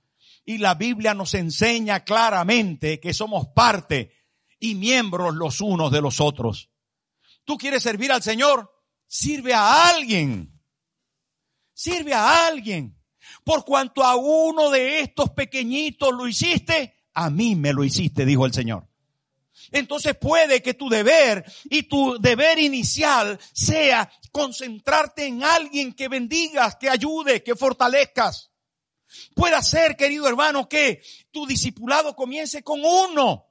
[0.45, 4.11] Y la Biblia nos enseña claramente que somos parte
[4.59, 6.69] y miembros los unos de los otros.
[7.43, 8.71] ¿Tú quieres servir al Señor?
[9.07, 10.61] Sirve a alguien.
[11.73, 12.95] Sirve a alguien.
[13.43, 18.45] Por cuanto a uno de estos pequeñitos lo hiciste, a mí me lo hiciste, dijo
[18.45, 18.87] el Señor.
[19.71, 26.75] Entonces puede que tu deber y tu deber inicial sea concentrarte en alguien que bendigas,
[26.75, 28.51] que ayude, que fortalezcas.
[29.33, 33.45] Puede ser, querido hermano, que tu discipulado comience con uno.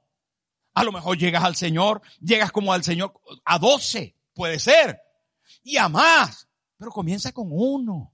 [0.73, 3.13] A lo mejor llegas al Señor, llegas como al Señor
[3.45, 4.99] a doce, puede ser,
[5.63, 8.13] y a más, pero comienza con uno.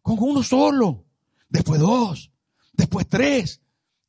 [0.00, 1.04] Con uno solo,
[1.48, 2.30] después dos,
[2.72, 3.60] después tres.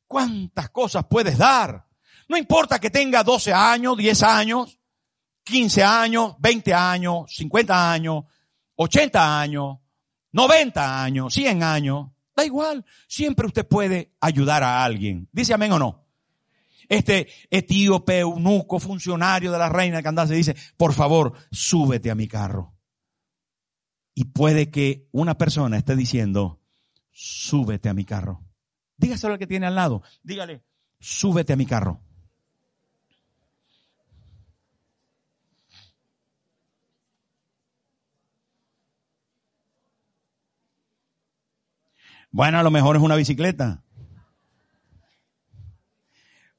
[0.06, 1.86] ¿Cuántas cosas puedes dar?
[2.28, 4.78] No importa que tenga 12 años, 10 años,
[5.44, 8.24] 15 años, 20 años, 50 años,
[8.76, 9.78] 80 años,
[10.34, 12.08] 90 años, 100 años.
[12.34, 12.84] Da igual.
[13.06, 15.28] Siempre usted puede ayudar a alguien.
[15.32, 16.08] Dice amén o no.
[16.88, 22.26] Este etíope, eunuco, funcionario de la reina de Candace dice, por favor, súbete a mi
[22.26, 22.74] carro.
[24.12, 26.60] Y puede que una persona esté diciendo,
[27.12, 28.44] súbete a mi carro.
[28.96, 30.02] Dígaselo al que tiene al lado.
[30.24, 30.64] Dígale,
[30.98, 32.00] súbete a mi carro.
[42.34, 43.84] Bueno, a lo mejor es una bicicleta.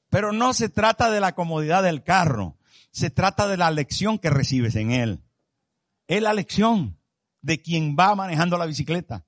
[0.08, 2.56] Pero no se trata de la comodidad del carro.
[2.92, 5.22] Se trata de la lección que recibes en él.
[6.06, 6.98] Es la lección
[7.42, 9.26] de quien va manejando la bicicleta.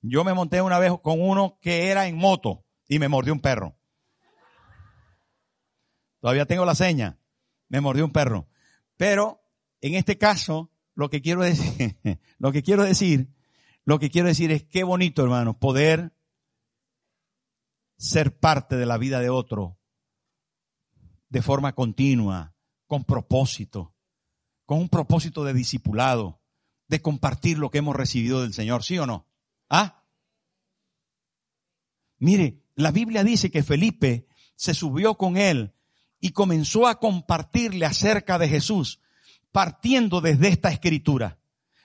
[0.00, 3.40] Yo me monté una vez con uno que era en moto y me mordió un
[3.40, 3.76] perro.
[6.20, 7.18] Todavía tengo la seña.
[7.68, 8.46] Me mordió un perro.
[8.96, 9.42] Pero
[9.80, 11.98] en este caso, lo que quiero decir,
[12.38, 13.34] lo que quiero decir,
[13.84, 16.16] lo que quiero decir es qué bonito, hermano, poder
[17.96, 19.78] ser parte de la vida de otro
[21.28, 22.54] de forma continua,
[22.86, 23.94] con propósito
[24.66, 26.40] con un propósito de discipulado,
[26.88, 29.28] de compartir lo que hemos recibido del Señor, ¿sí o no?
[29.68, 30.04] ¿Ah?
[32.18, 34.26] Mire, la Biblia dice que Felipe
[34.56, 35.74] se subió con él
[36.20, 39.00] y comenzó a compartirle acerca de Jesús,
[39.54, 41.38] partiendo desde esta escritura.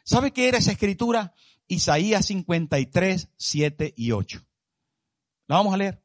[0.03, 1.35] ¿Sabe qué era esa escritura?
[1.67, 4.43] Isaías 53, 7 y 8.
[5.45, 6.03] La vamos a leer,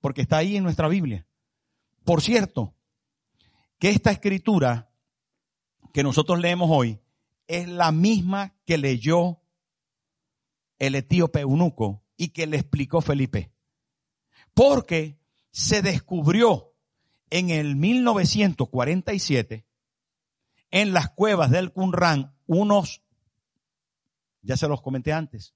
[0.00, 1.26] porque está ahí en nuestra Biblia.
[2.04, 2.76] Por cierto,
[3.80, 4.92] que esta escritura
[5.92, 7.00] que nosotros leemos hoy
[7.48, 9.40] es la misma que leyó
[10.78, 13.50] el etíope eunuco y que le explicó Felipe.
[14.54, 15.18] Porque
[15.50, 16.76] se descubrió
[17.28, 19.66] en el 1947
[20.70, 23.02] en las cuevas del Qumran unos,
[24.42, 25.54] ya se los comenté antes,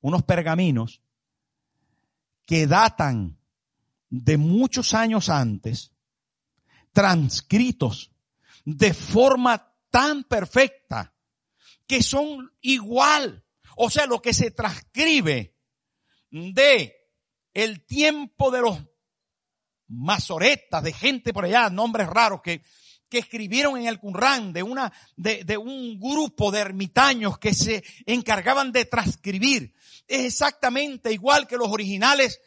[0.00, 1.02] unos pergaminos
[2.44, 3.38] que datan
[4.10, 5.92] de muchos años antes,
[6.92, 8.10] transcritos
[8.64, 11.14] de forma tan perfecta
[11.86, 13.44] que son igual.
[13.76, 15.56] O sea, lo que se transcribe
[16.30, 16.94] de
[17.54, 18.78] el tiempo de los
[19.88, 22.62] masoretas, de gente por allá, nombres raros que,
[23.08, 27.82] que escribieron en el Qumran, de una, de, de un grupo de ermitaños que se
[28.06, 29.74] encargaban de transcribir.
[30.06, 32.40] Es exactamente igual que los originales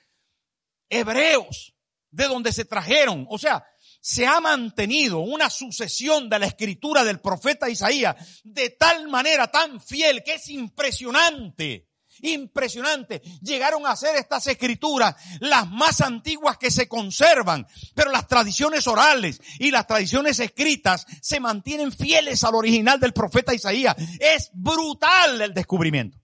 [0.89, 1.73] hebreos,
[2.11, 3.25] de donde se trajeron.
[3.29, 3.65] O sea,
[4.01, 9.79] se ha mantenido una sucesión de la escritura del profeta Isaías de tal manera tan
[9.79, 11.90] fiel que es impresionante.
[12.21, 13.21] Impresionante.
[13.41, 19.41] Llegaron a ser estas escrituras las más antiguas que se conservan, pero las tradiciones orales
[19.59, 23.95] y las tradiciones escritas se mantienen fieles al original del profeta Isaías.
[24.19, 26.19] Es brutal el descubrimiento.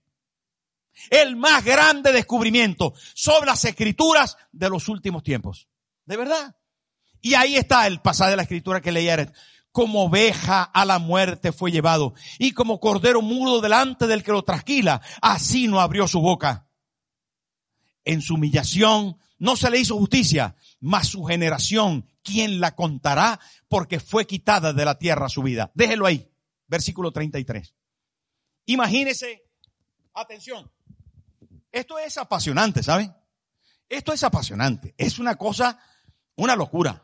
[1.10, 5.68] El más grande descubrimiento sobre las escrituras de los últimos tiempos.
[6.04, 6.56] De verdad.
[7.20, 9.32] Y ahí está el pasaje de la escritura que leía.
[9.72, 14.42] Como oveja a la muerte fue llevado y como cordero mudo delante del que lo
[14.42, 16.68] trasquila, así no abrió su boca.
[18.04, 23.38] En su humillación no se le hizo justicia, mas su generación, ¿quién la contará?
[23.68, 25.70] Porque fue quitada de la tierra su vida.
[25.74, 26.28] Déjelo ahí,
[26.66, 27.74] versículo 33.
[28.66, 29.44] Imagínese,
[30.14, 30.70] atención,
[31.70, 33.14] esto es apasionante, ¿saben?
[33.88, 35.78] Esto es apasionante, es una cosa,
[36.36, 37.02] una locura.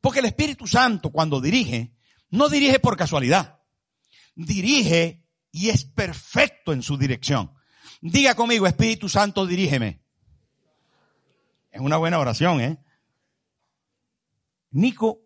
[0.00, 1.94] Porque el Espíritu Santo cuando dirige,
[2.30, 3.60] no dirige por casualidad,
[4.34, 7.52] dirige y es perfecto en su dirección.
[8.00, 10.02] Diga conmigo, Espíritu Santo, dirígeme.
[11.70, 12.78] Es una buena oración, ¿eh?
[14.70, 15.22] Nico,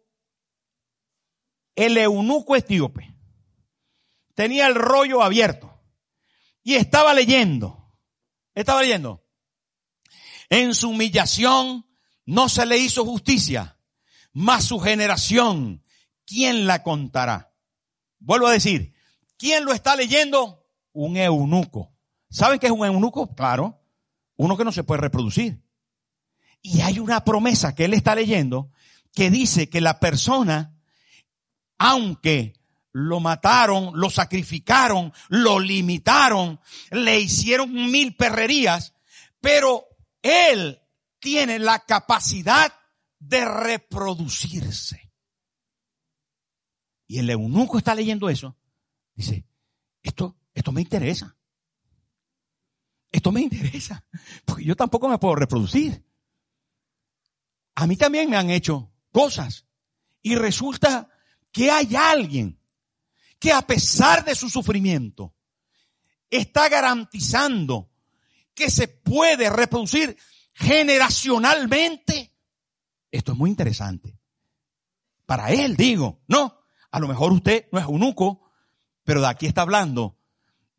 [1.74, 3.14] el eunuco etíope,
[4.34, 5.82] tenía el rollo abierto
[6.62, 7.80] y estaba leyendo.
[8.54, 9.26] Estaba leyendo.
[10.48, 11.86] En su humillación
[12.26, 13.79] no se le hizo justicia,
[14.32, 15.82] mas su generación,
[16.26, 17.52] ¿quién la contará?
[18.18, 18.94] Vuelvo a decir,
[19.36, 20.64] ¿quién lo está leyendo?
[20.92, 21.92] Un eunuco.
[22.28, 23.34] ¿Saben qué es un eunuco?
[23.34, 23.80] Claro,
[24.36, 25.62] uno que no se puede reproducir.
[26.62, 28.70] Y hay una promesa que él está leyendo
[29.14, 30.76] que dice que la persona,
[31.78, 32.54] aunque
[32.92, 36.60] lo mataron, lo sacrificaron, lo limitaron,
[36.90, 38.94] le hicieron mil perrerías,
[39.40, 39.86] pero
[40.22, 40.80] él
[41.18, 42.72] tiene la capacidad
[43.20, 45.12] de reproducirse.
[47.06, 48.56] Y el eunuco está leyendo eso.
[49.14, 49.46] Dice,
[50.02, 51.36] esto, esto me interesa.
[53.12, 54.04] Esto me interesa.
[54.44, 56.04] Porque yo tampoco me puedo reproducir.
[57.74, 59.66] A mí también me han hecho cosas.
[60.22, 61.08] Y resulta
[61.52, 62.60] que hay alguien
[63.38, 65.34] que a pesar de su sufrimiento
[66.28, 67.90] está garantizando
[68.54, 70.16] que se puede reproducir
[70.54, 72.32] generacionalmente.
[73.10, 74.18] Esto es muy interesante.
[75.26, 78.50] Para él digo, no, a lo mejor usted no es eunuco,
[79.04, 80.16] pero de aquí está hablando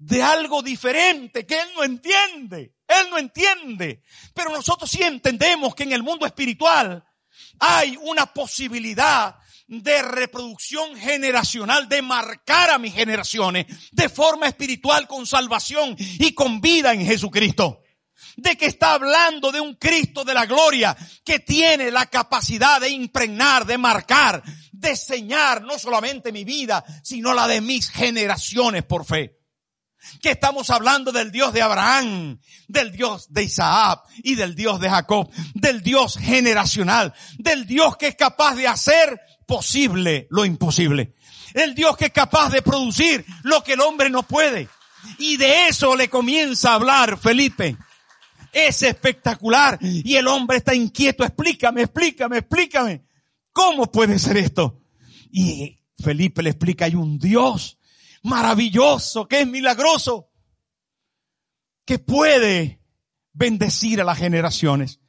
[0.01, 2.73] de algo diferente que él no entiende.
[2.87, 4.01] Él no entiende.
[4.33, 7.05] Pero nosotros sí entendemos que en el mundo espiritual
[7.59, 9.35] hay una posibilidad
[9.67, 16.59] de reproducción generacional, de marcar a mis generaciones de forma espiritual con salvación y con
[16.59, 17.81] vida en Jesucristo.
[18.37, 22.89] De que está hablando de un Cristo de la gloria que tiene la capacidad de
[22.89, 29.05] impregnar, de marcar, de señar no solamente mi vida, sino la de mis generaciones por
[29.05, 29.41] fe
[30.21, 34.89] que estamos hablando del Dios de Abraham, del Dios de Isaac y del Dios de
[34.89, 41.15] Jacob, del Dios generacional, del Dios que es capaz de hacer posible lo imposible,
[41.53, 44.67] el Dios que es capaz de producir lo que el hombre no puede.
[45.17, 47.77] Y de eso le comienza a hablar Felipe.
[48.51, 53.05] Es espectacular y el hombre está inquieto, explícame, explícame, explícame.
[53.53, 54.81] ¿Cómo puede ser esto?
[55.31, 57.77] Y Felipe le explica, hay un Dios
[58.23, 60.29] maravilloso, que es milagroso,
[61.85, 62.81] que puede
[63.33, 64.99] bendecir a las generaciones,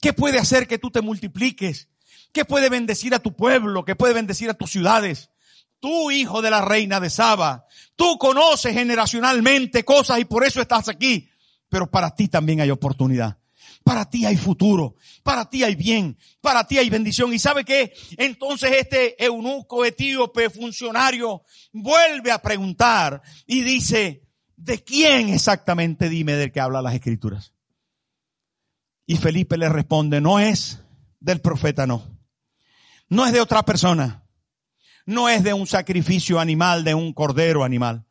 [0.00, 1.88] que puede hacer que tú te multipliques,
[2.32, 5.30] que puede bendecir a tu pueblo, que puede bendecir a tus ciudades.
[5.80, 7.66] Tú, hijo de la reina de Saba,
[7.96, 11.28] tú conoces generacionalmente cosas y por eso estás aquí,
[11.72, 13.38] pero para ti también hay oportunidad.
[13.82, 17.32] Para ti hay futuro, para ti hay bien, para ti hay bendición.
[17.32, 17.94] ¿Y sabe qué?
[18.18, 26.52] Entonces este eunuco etíope funcionario vuelve a preguntar y dice, ¿de quién exactamente dime del
[26.52, 27.54] que habla las escrituras?
[29.06, 30.78] Y Felipe le responde, no es
[31.20, 32.04] del profeta, no.
[33.08, 34.26] No es de otra persona.
[35.06, 38.04] No es de un sacrificio animal, de un cordero animal.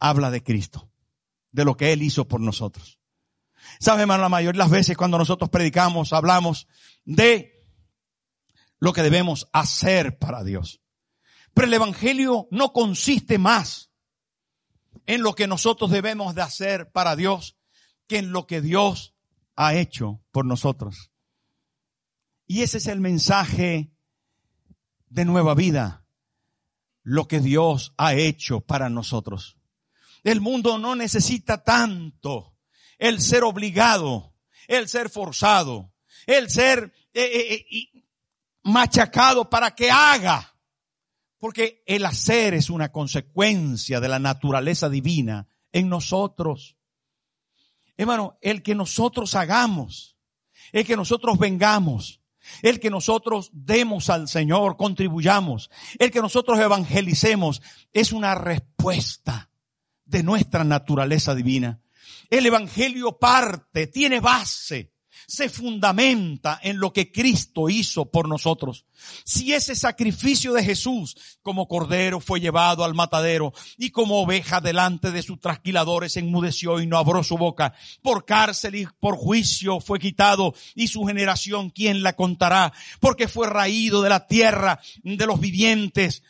[0.00, 0.87] Habla de Cristo,
[1.58, 3.00] de lo que Él hizo por nosotros.
[3.80, 4.22] ¿Sabe, hermano?
[4.22, 6.68] La mayoría de las veces cuando nosotros predicamos, hablamos
[7.04, 7.66] de
[8.78, 10.80] lo que debemos hacer para Dios.
[11.54, 13.90] Pero el Evangelio no consiste más
[15.06, 17.56] en lo que nosotros debemos de hacer para Dios
[18.06, 19.16] que en lo que Dios
[19.56, 21.10] ha hecho por nosotros.
[22.46, 23.90] Y ese es el mensaje
[25.08, 26.06] de nueva vida,
[27.02, 29.57] lo que Dios ha hecho para nosotros.
[30.24, 32.56] El mundo no necesita tanto
[32.98, 34.34] el ser obligado,
[34.66, 35.94] el ser forzado,
[36.26, 38.04] el ser eh, eh, eh,
[38.64, 40.54] machacado para que haga.
[41.38, 46.76] Porque el hacer es una consecuencia de la naturaleza divina en nosotros.
[47.96, 50.16] Hermano, el que nosotros hagamos,
[50.72, 52.20] el que nosotros vengamos,
[52.62, 57.62] el que nosotros demos al Señor, contribuyamos, el que nosotros evangelicemos,
[57.92, 59.47] es una respuesta
[60.08, 61.80] de nuestra naturaleza divina.
[62.30, 64.92] El Evangelio parte, tiene base,
[65.26, 68.86] se fundamenta en lo que Cristo hizo por nosotros.
[69.24, 75.10] Si ese sacrificio de Jesús como cordero fue llevado al matadero y como oveja delante
[75.10, 79.98] de sus trasquiladores enmudeció y no abrió su boca, por cárcel y por juicio fue
[79.98, 82.72] quitado y su generación, ¿quién la contará?
[83.00, 86.22] Porque fue raído de la tierra de los vivientes.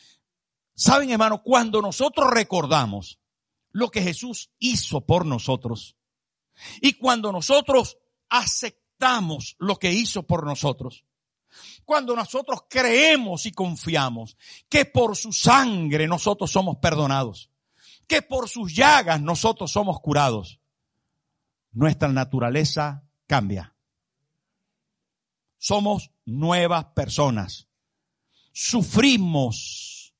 [0.74, 3.18] Saben hermano, cuando nosotros recordamos
[3.70, 5.96] lo que Jesús hizo por nosotros.
[6.80, 7.98] Y cuando nosotros
[8.28, 11.04] aceptamos lo que hizo por nosotros,
[11.84, 14.36] cuando nosotros creemos y confiamos
[14.68, 17.50] que por su sangre nosotros somos perdonados,
[18.06, 20.60] que por sus llagas nosotros somos curados,
[21.72, 23.74] nuestra naturaleza cambia.
[25.58, 27.68] Somos nuevas personas.
[28.52, 30.14] Sufrimos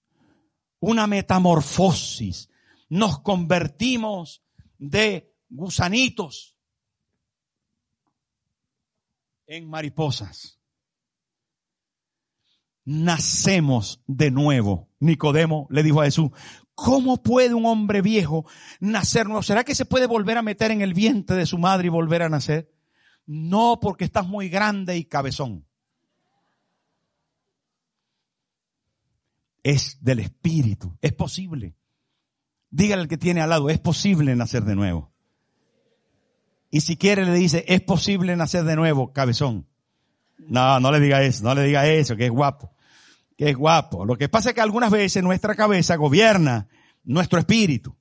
[0.80, 2.49] una metamorfosis.
[2.89, 4.43] Nos convertimos
[4.78, 6.57] de gusanitos
[9.47, 10.61] en mariposas.
[12.84, 14.89] Nacemos de nuevo.
[15.01, 16.30] Nicodemo le dijo a Jesús,
[16.74, 18.47] ¿cómo puede un hombre viejo
[18.80, 19.43] nacer nuevo?
[19.43, 22.22] ¿Será que se puede volver a meter en el vientre de su madre y volver
[22.22, 22.72] a nacer?
[23.26, 25.66] No, porque estás muy grande y cabezón.
[29.62, 30.97] Es del espíritu.
[31.03, 31.77] Es posible.
[32.70, 35.10] Dígale al que tiene al lado, es posible nacer de nuevo.
[36.70, 39.66] Y si quiere le dice, es posible nacer de nuevo, cabezón.
[40.38, 42.72] No, no le diga eso, no le diga eso, que es guapo.
[43.36, 44.04] Que es guapo.
[44.04, 46.68] Lo que pasa es que algunas veces nuestra cabeza gobierna
[47.04, 47.96] nuestro espíritu.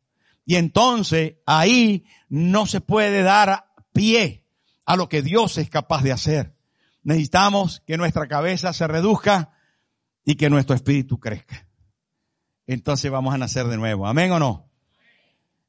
[0.45, 4.45] Y entonces ahí no se puede dar pie
[4.85, 6.55] a lo que Dios es capaz de hacer.
[7.03, 9.53] Necesitamos que nuestra cabeza se reduzca
[10.25, 11.66] y que nuestro espíritu crezca.
[12.67, 14.05] Entonces vamos a nacer de nuevo.
[14.05, 14.69] Amén o no.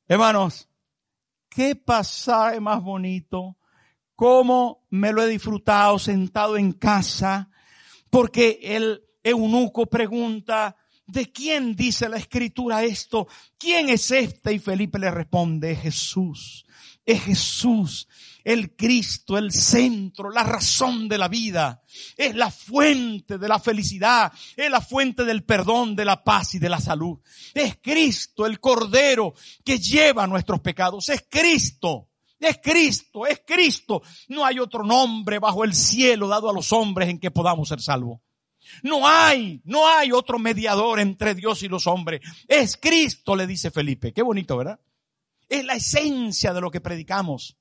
[0.09, 0.69] Hermanos,
[1.49, 3.57] qué pasaje más bonito,
[4.17, 7.51] cómo me lo he disfrutado sentado en casa,
[8.11, 10.77] porque el eunuco pregunta,
[11.07, 13.29] ¿de quién dice la escritura esto?
[13.59, 14.55] ¿Quién es este?
[14.55, 16.67] Y Felipe le responde, Jesús,
[17.09, 18.07] es Jesús
[18.45, 21.83] el Cristo, el centro, la razón de la vida.
[22.17, 26.59] Es la fuente de la felicidad, es la fuente del perdón, de la paz y
[26.59, 27.19] de la salud.
[27.53, 31.11] Es Cristo, el Cordero que lleva nuestros pecados.
[31.11, 32.09] Es Cristo.
[32.41, 34.01] Es Cristo, es Cristo.
[34.29, 37.83] No hay otro nombre bajo el cielo dado a los hombres en que podamos ser
[37.83, 38.21] salvos.
[38.83, 42.21] No hay, no hay otro mediador entre Dios y los hombres.
[42.47, 44.13] Es Cristo, le dice Felipe.
[44.13, 44.79] Qué bonito, ¿verdad?
[45.49, 47.57] Es la esencia de lo que predicamos.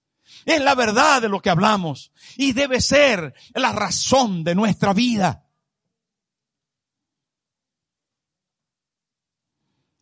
[0.45, 5.47] Es la verdad de lo que hablamos y debe ser la razón de nuestra vida.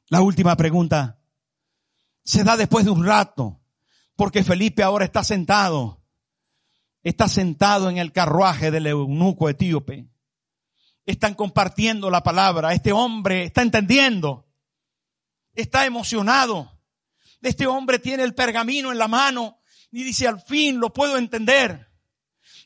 [0.10, 1.20] La última pregunta
[2.24, 3.62] se da después de un rato,
[4.16, 6.04] porque Felipe ahora está sentado,
[7.04, 10.08] está sentado en el carruaje del eunuco etíope.
[11.06, 12.74] Están compartiendo la palabra.
[12.74, 14.48] Este hombre está entendiendo,
[15.54, 16.75] está emocionado.
[17.46, 19.60] Este hombre tiene el pergamino en la mano
[19.92, 21.92] y dice, al fin lo puedo entender.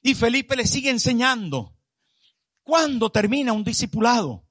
[0.01, 1.75] Y Felipe le sigue enseñando.
[2.63, 4.45] ¿Cuándo termina un discipulado?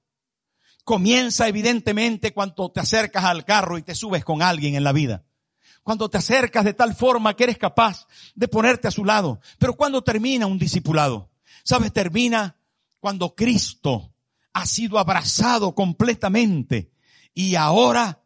[0.85, 5.25] Comienza evidentemente cuando te acercas al carro y te subes con alguien en la vida.
[5.83, 9.41] Cuando te acercas de tal forma que eres capaz de ponerte a su lado.
[9.59, 11.31] Pero cuando termina un discipulado?
[11.65, 11.91] ¿Sabes?
[11.91, 12.59] Termina
[13.01, 14.13] cuando Cristo
[14.53, 16.93] ha sido abrazado completamente
[17.33, 18.23] y ahora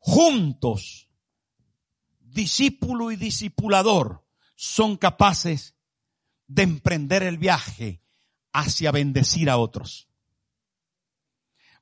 [0.00, 1.03] juntos
[2.34, 4.26] discípulo y discipulador
[4.56, 5.74] son capaces
[6.46, 8.02] de emprender el viaje
[8.52, 10.08] hacia bendecir a otros.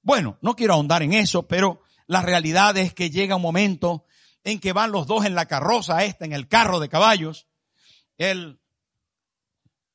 [0.03, 4.05] Bueno, no quiero ahondar en eso, pero la realidad es que llega un momento
[4.45, 7.49] en que van los dos en la carroza esta, en el carro de caballos,
[8.19, 8.61] el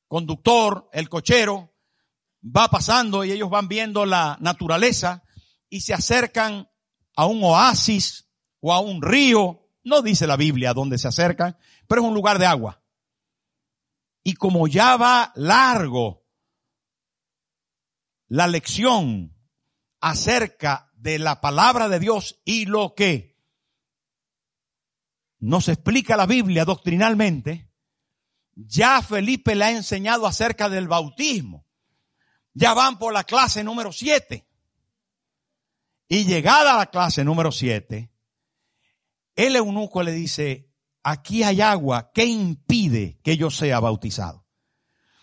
[0.08, 1.74] conductor, el cochero,
[2.44, 5.22] va pasando y ellos van viendo la naturaleza
[5.68, 6.68] y se acercan
[7.14, 8.28] a un oasis
[8.60, 12.38] o a un río no dice la Biblia dónde se acercan, pero es un lugar
[12.38, 12.82] de agua.
[14.22, 16.26] Y como ya va largo
[18.28, 19.34] la lección
[20.00, 23.38] acerca de la palabra de Dios y lo que
[25.38, 27.70] nos explica la Biblia doctrinalmente,
[28.54, 31.64] ya Felipe le ha enseñado acerca del bautismo.
[32.54, 34.44] Ya van por la clase número 7.
[36.08, 38.10] Y llegada a la clase número 7,
[39.38, 40.68] el eunuco le dice,
[41.04, 44.44] aquí hay agua, ¿qué impide que yo sea bautizado?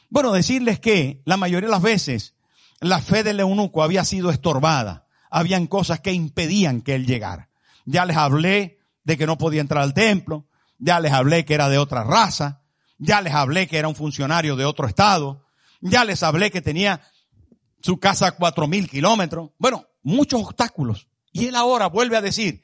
[0.09, 2.35] Bueno, decirles que la mayoría de las veces
[2.79, 5.05] la fe del eunuco había sido estorbada.
[5.29, 7.49] Habían cosas que impedían que él llegara.
[7.85, 10.47] Ya les hablé de que no podía entrar al templo.
[10.77, 12.61] Ya les hablé que era de otra raza.
[12.97, 15.43] Ya les hablé que era un funcionario de otro estado.
[15.81, 17.01] Ya les hablé que tenía
[17.81, 19.51] su casa a cuatro mil kilómetros.
[19.57, 21.09] Bueno, muchos obstáculos.
[21.33, 22.63] Y él ahora vuelve a decir,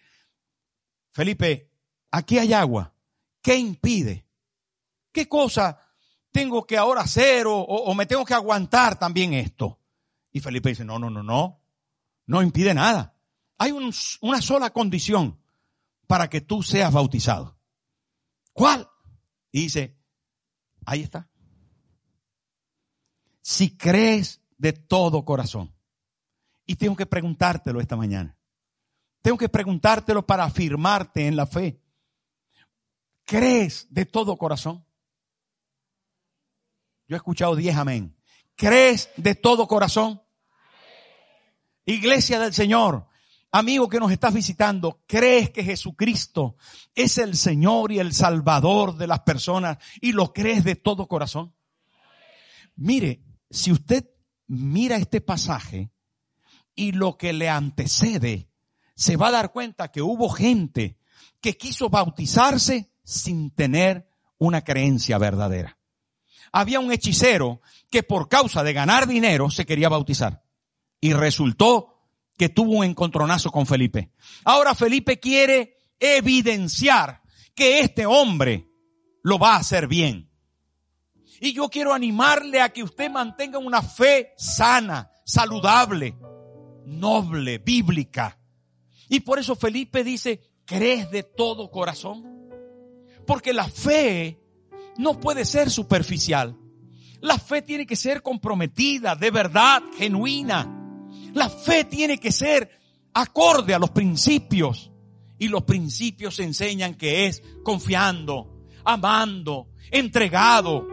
[1.11, 1.71] Felipe,
[2.09, 2.93] aquí hay agua.
[3.41, 4.25] ¿Qué impide?
[5.11, 5.79] ¿Qué cosa
[6.31, 9.79] tengo que ahora hacer o, me tengo que aguantar también esto?
[10.31, 11.61] Y Felipe dice, no, no, no, no.
[12.27, 13.17] No impide nada.
[13.57, 15.39] Hay una sola condición
[16.07, 17.57] para que tú seas bautizado.
[18.53, 18.87] ¿Cuál?
[19.51, 19.97] Y dice,
[20.85, 21.29] ahí está.
[23.41, 25.73] Si crees de todo corazón.
[26.65, 28.37] Y tengo que preguntártelo esta mañana.
[29.21, 31.81] Tengo que preguntártelo para afirmarte en la fe.
[33.25, 34.85] ¿Crees de todo corazón?
[37.07, 38.15] Yo he escuchado diez amén.
[38.55, 40.21] ¿Crees de todo corazón?
[41.85, 43.07] Iglesia del Señor,
[43.51, 46.57] amigo que nos estás visitando, ¿crees que Jesucristo
[46.95, 51.55] es el Señor y el Salvador de las personas y lo crees de todo corazón?
[52.75, 54.09] Mire, si usted
[54.47, 55.91] mira este pasaje
[56.75, 58.50] y lo que le antecede,
[59.01, 60.95] se va a dar cuenta que hubo gente
[61.41, 65.79] que quiso bautizarse sin tener una creencia verdadera.
[66.51, 70.43] Había un hechicero que por causa de ganar dinero se quería bautizar.
[70.99, 72.05] Y resultó
[72.37, 74.11] que tuvo un encontronazo con Felipe.
[74.43, 77.23] Ahora Felipe quiere evidenciar
[77.55, 78.67] que este hombre
[79.23, 80.29] lo va a hacer bien.
[81.39, 86.15] Y yo quiero animarle a que usted mantenga una fe sana, saludable,
[86.85, 88.37] noble, bíblica.
[89.11, 92.49] Y por eso Felipe dice, ¿crees de todo corazón?
[93.27, 94.39] Porque la fe
[94.97, 96.57] no puede ser superficial.
[97.19, 101.09] La fe tiene que ser comprometida, de verdad, genuina.
[101.33, 102.71] La fe tiene que ser
[103.13, 104.93] acorde a los principios.
[105.37, 110.87] Y los principios enseñan que es confiando, amando, entregado.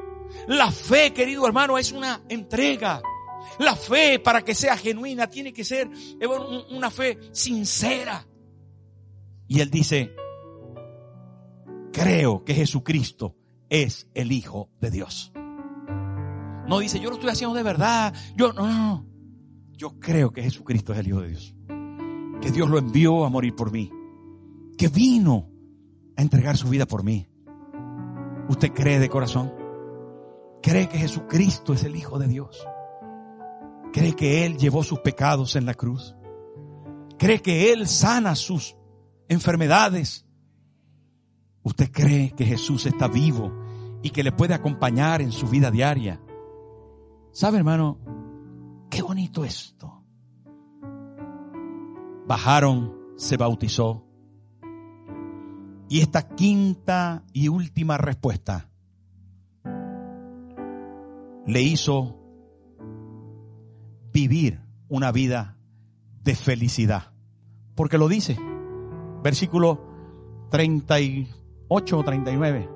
[0.48, 3.00] La fe, querido hermano, es una entrega.
[3.58, 5.90] La fe, para que sea genuina, tiene que ser
[6.70, 8.26] una fe sincera.
[9.48, 10.14] Y él dice,
[11.92, 13.34] creo que Jesucristo
[13.68, 15.32] es el Hijo de Dios.
[16.68, 18.14] No dice, yo lo estoy haciendo de verdad.
[18.36, 19.06] Yo, no, no,
[19.72, 21.54] Yo creo que Jesucristo es el Hijo de Dios.
[22.40, 23.90] Que Dios lo envió a morir por mí.
[24.76, 25.50] Que vino
[26.16, 27.26] a entregar su vida por mí.
[28.48, 29.52] ¿Usted cree de corazón?
[30.62, 32.66] ¿Cree que Jesucristo es el Hijo de Dios?
[33.92, 36.14] ¿Cree que Él llevó sus pecados en la cruz?
[37.18, 38.76] ¿Cree que Él sana sus
[39.28, 40.26] enfermedades?
[41.62, 43.52] ¿Usted cree que Jesús está vivo
[44.02, 46.20] y que le puede acompañar en su vida diaria?
[47.32, 47.98] ¿Sabe, hermano?
[48.90, 50.02] Qué bonito esto.
[52.26, 54.04] Bajaron, se bautizó.
[55.88, 58.68] Y esta quinta y última respuesta
[61.46, 62.17] le hizo
[64.18, 65.56] vivir una vida
[66.24, 67.12] de felicidad.
[67.76, 68.36] Porque lo dice.
[69.22, 69.80] Versículo
[70.50, 72.68] 38 o 39.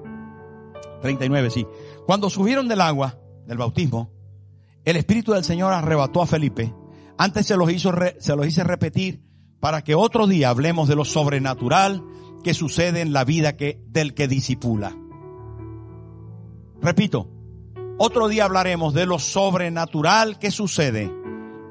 [1.01, 1.67] 39, sí.
[2.07, 4.13] Cuando subieron del agua, del bautismo,
[4.85, 6.73] el Espíritu del Señor arrebató a Felipe.
[7.19, 9.25] Antes se los hizo, se los hice repetir
[9.59, 12.05] para que otro día hablemos de lo sobrenatural
[12.45, 14.97] que sucede en la vida que, del que disipula.
[16.81, 17.29] Repito,
[17.99, 21.22] otro día hablaremos de lo sobrenatural que sucede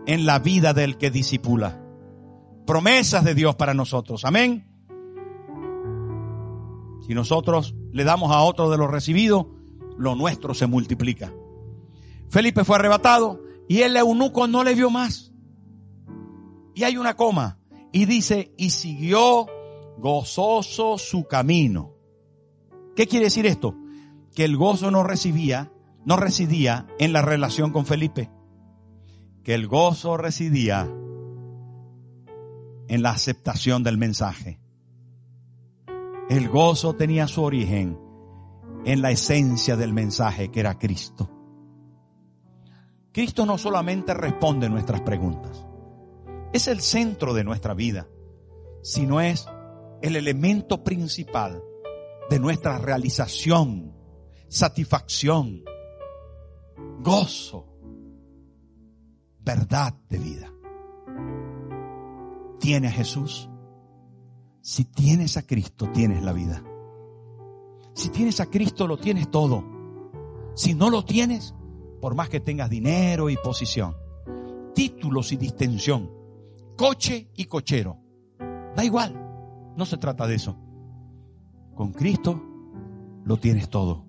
[0.05, 1.81] en la vida del que disipula.
[2.65, 4.25] Promesas de Dios para nosotros.
[4.25, 4.67] Amén.
[7.05, 9.49] Si nosotros le damos a otro de lo recibido,
[9.97, 11.33] lo nuestro se multiplica.
[12.29, 15.31] Felipe fue arrebatado y el eunuco no le vio más.
[16.73, 17.59] Y hay una coma.
[17.91, 19.47] Y dice, y siguió
[19.97, 21.93] gozoso su camino.
[22.95, 23.75] ¿Qué quiere decir esto?
[24.33, 25.71] Que el gozo no recibía,
[26.05, 28.29] no residía en la relación con Felipe.
[29.43, 30.89] Que el gozo residía
[32.87, 34.59] en la aceptación del mensaje.
[36.29, 37.97] El gozo tenía su origen
[38.85, 41.29] en la esencia del mensaje que era Cristo.
[43.11, 45.65] Cristo no solamente responde nuestras preguntas,
[46.53, 48.07] es el centro de nuestra vida,
[48.81, 49.47] sino es
[50.01, 51.61] el elemento principal
[52.29, 53.93] de nuestra realización,
[54.47, 55.63] satisfacción,
[56.99, 57.70] gozo,
[59.43, 60.53] verdad de vida.
[62.59, 63.49] ¿Tiene a Jesús?
[64.61, 66.63] Si tienes a Cristo, tienes la vida.
[67.93, 69.63] Si tienes a Cristo, lo tienes todo.
[70.53, 71.55] Si no lo tienes,
[71.99, 73.95] por más que tengas dinero y posición,
[74.75, 76.11] títulos y distensión,
[76.77, 77.97] coche y cochero,
[78.75, 80.57] da igual, no se trata de eso.
[81.75, 82.41] Con Cristo
[83.23, 84.05] lo tienes todo.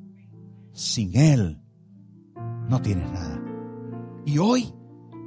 [0.73, 1.63] Sin Él
[2.69, 3.43] no tienes nada.
[4.25, 4.73] Y hoy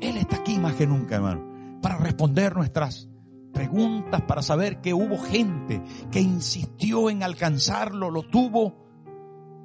[0.02, 3.10] Él está aquí más que nunca, hermano, para responder nuestras
[3.54, 5.82] preguntas, para saber que hubo gente
[6.12, 8.86] que insistió en alcanzarlo, lo tuvo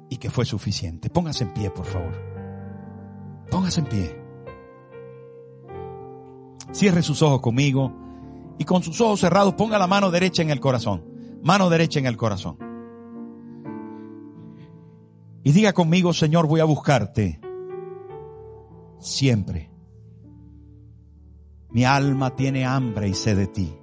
[0.09, 1.09] y que fue suficiente.
[1.09, 2.13] Póngase en pie, por favor.
[3.49, 4.21] Póngase en pie.
[6.71, 7.93] Cierre sus ojos conmigo
[8.57, 11.03] y con sus ojos cerrados ponga la mano derecha en el corazón.
[11.43, 12.57] Mano derecha en el corazón.
[15.43, 17.41] Y diga conmigo, Señor, voy a buscarte
[18.99, 19.70] siempre.
[21.71, 23.77] Mi alma tiene hambre y sed de ti.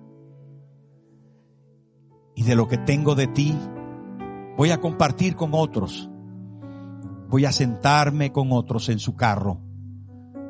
[2.34, 3.56] Y de lo que tengo de ti,
[4.56, 6.10] voy a compartir con otros.
[7.28, 9.60] Voy a sentarme con otros en su carro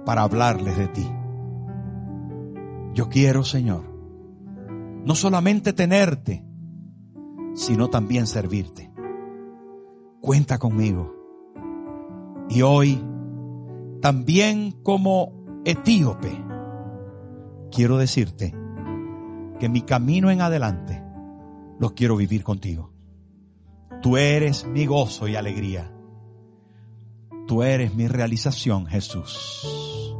[0.04, 1.06] para hablarles de ti.
[2.94, 3.84] Yo quiero, Señor,
[5.04, 6.44] no solamente tenerte,
[7.54, 8.92] sino también servirte.
[10.20, 11.14] Cuenta conmigo.
[12.48, 13.00] Y hoy,
[14.00, 16.47] también como etíope,
[17.70, 18.54] quiero decirte
[19.58, 21.02] que mi camino en adelante
[21.78, 22.92] lo quiero vivir contigo.
[24.02, 25.92] Tú eres mi gozo y alegría.
[27.46, 30.14] Tú eres mi realización, Jesús.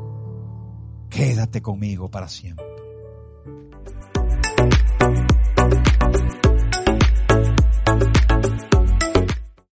[1.11, 2.68] Quédate conmigo para siempre.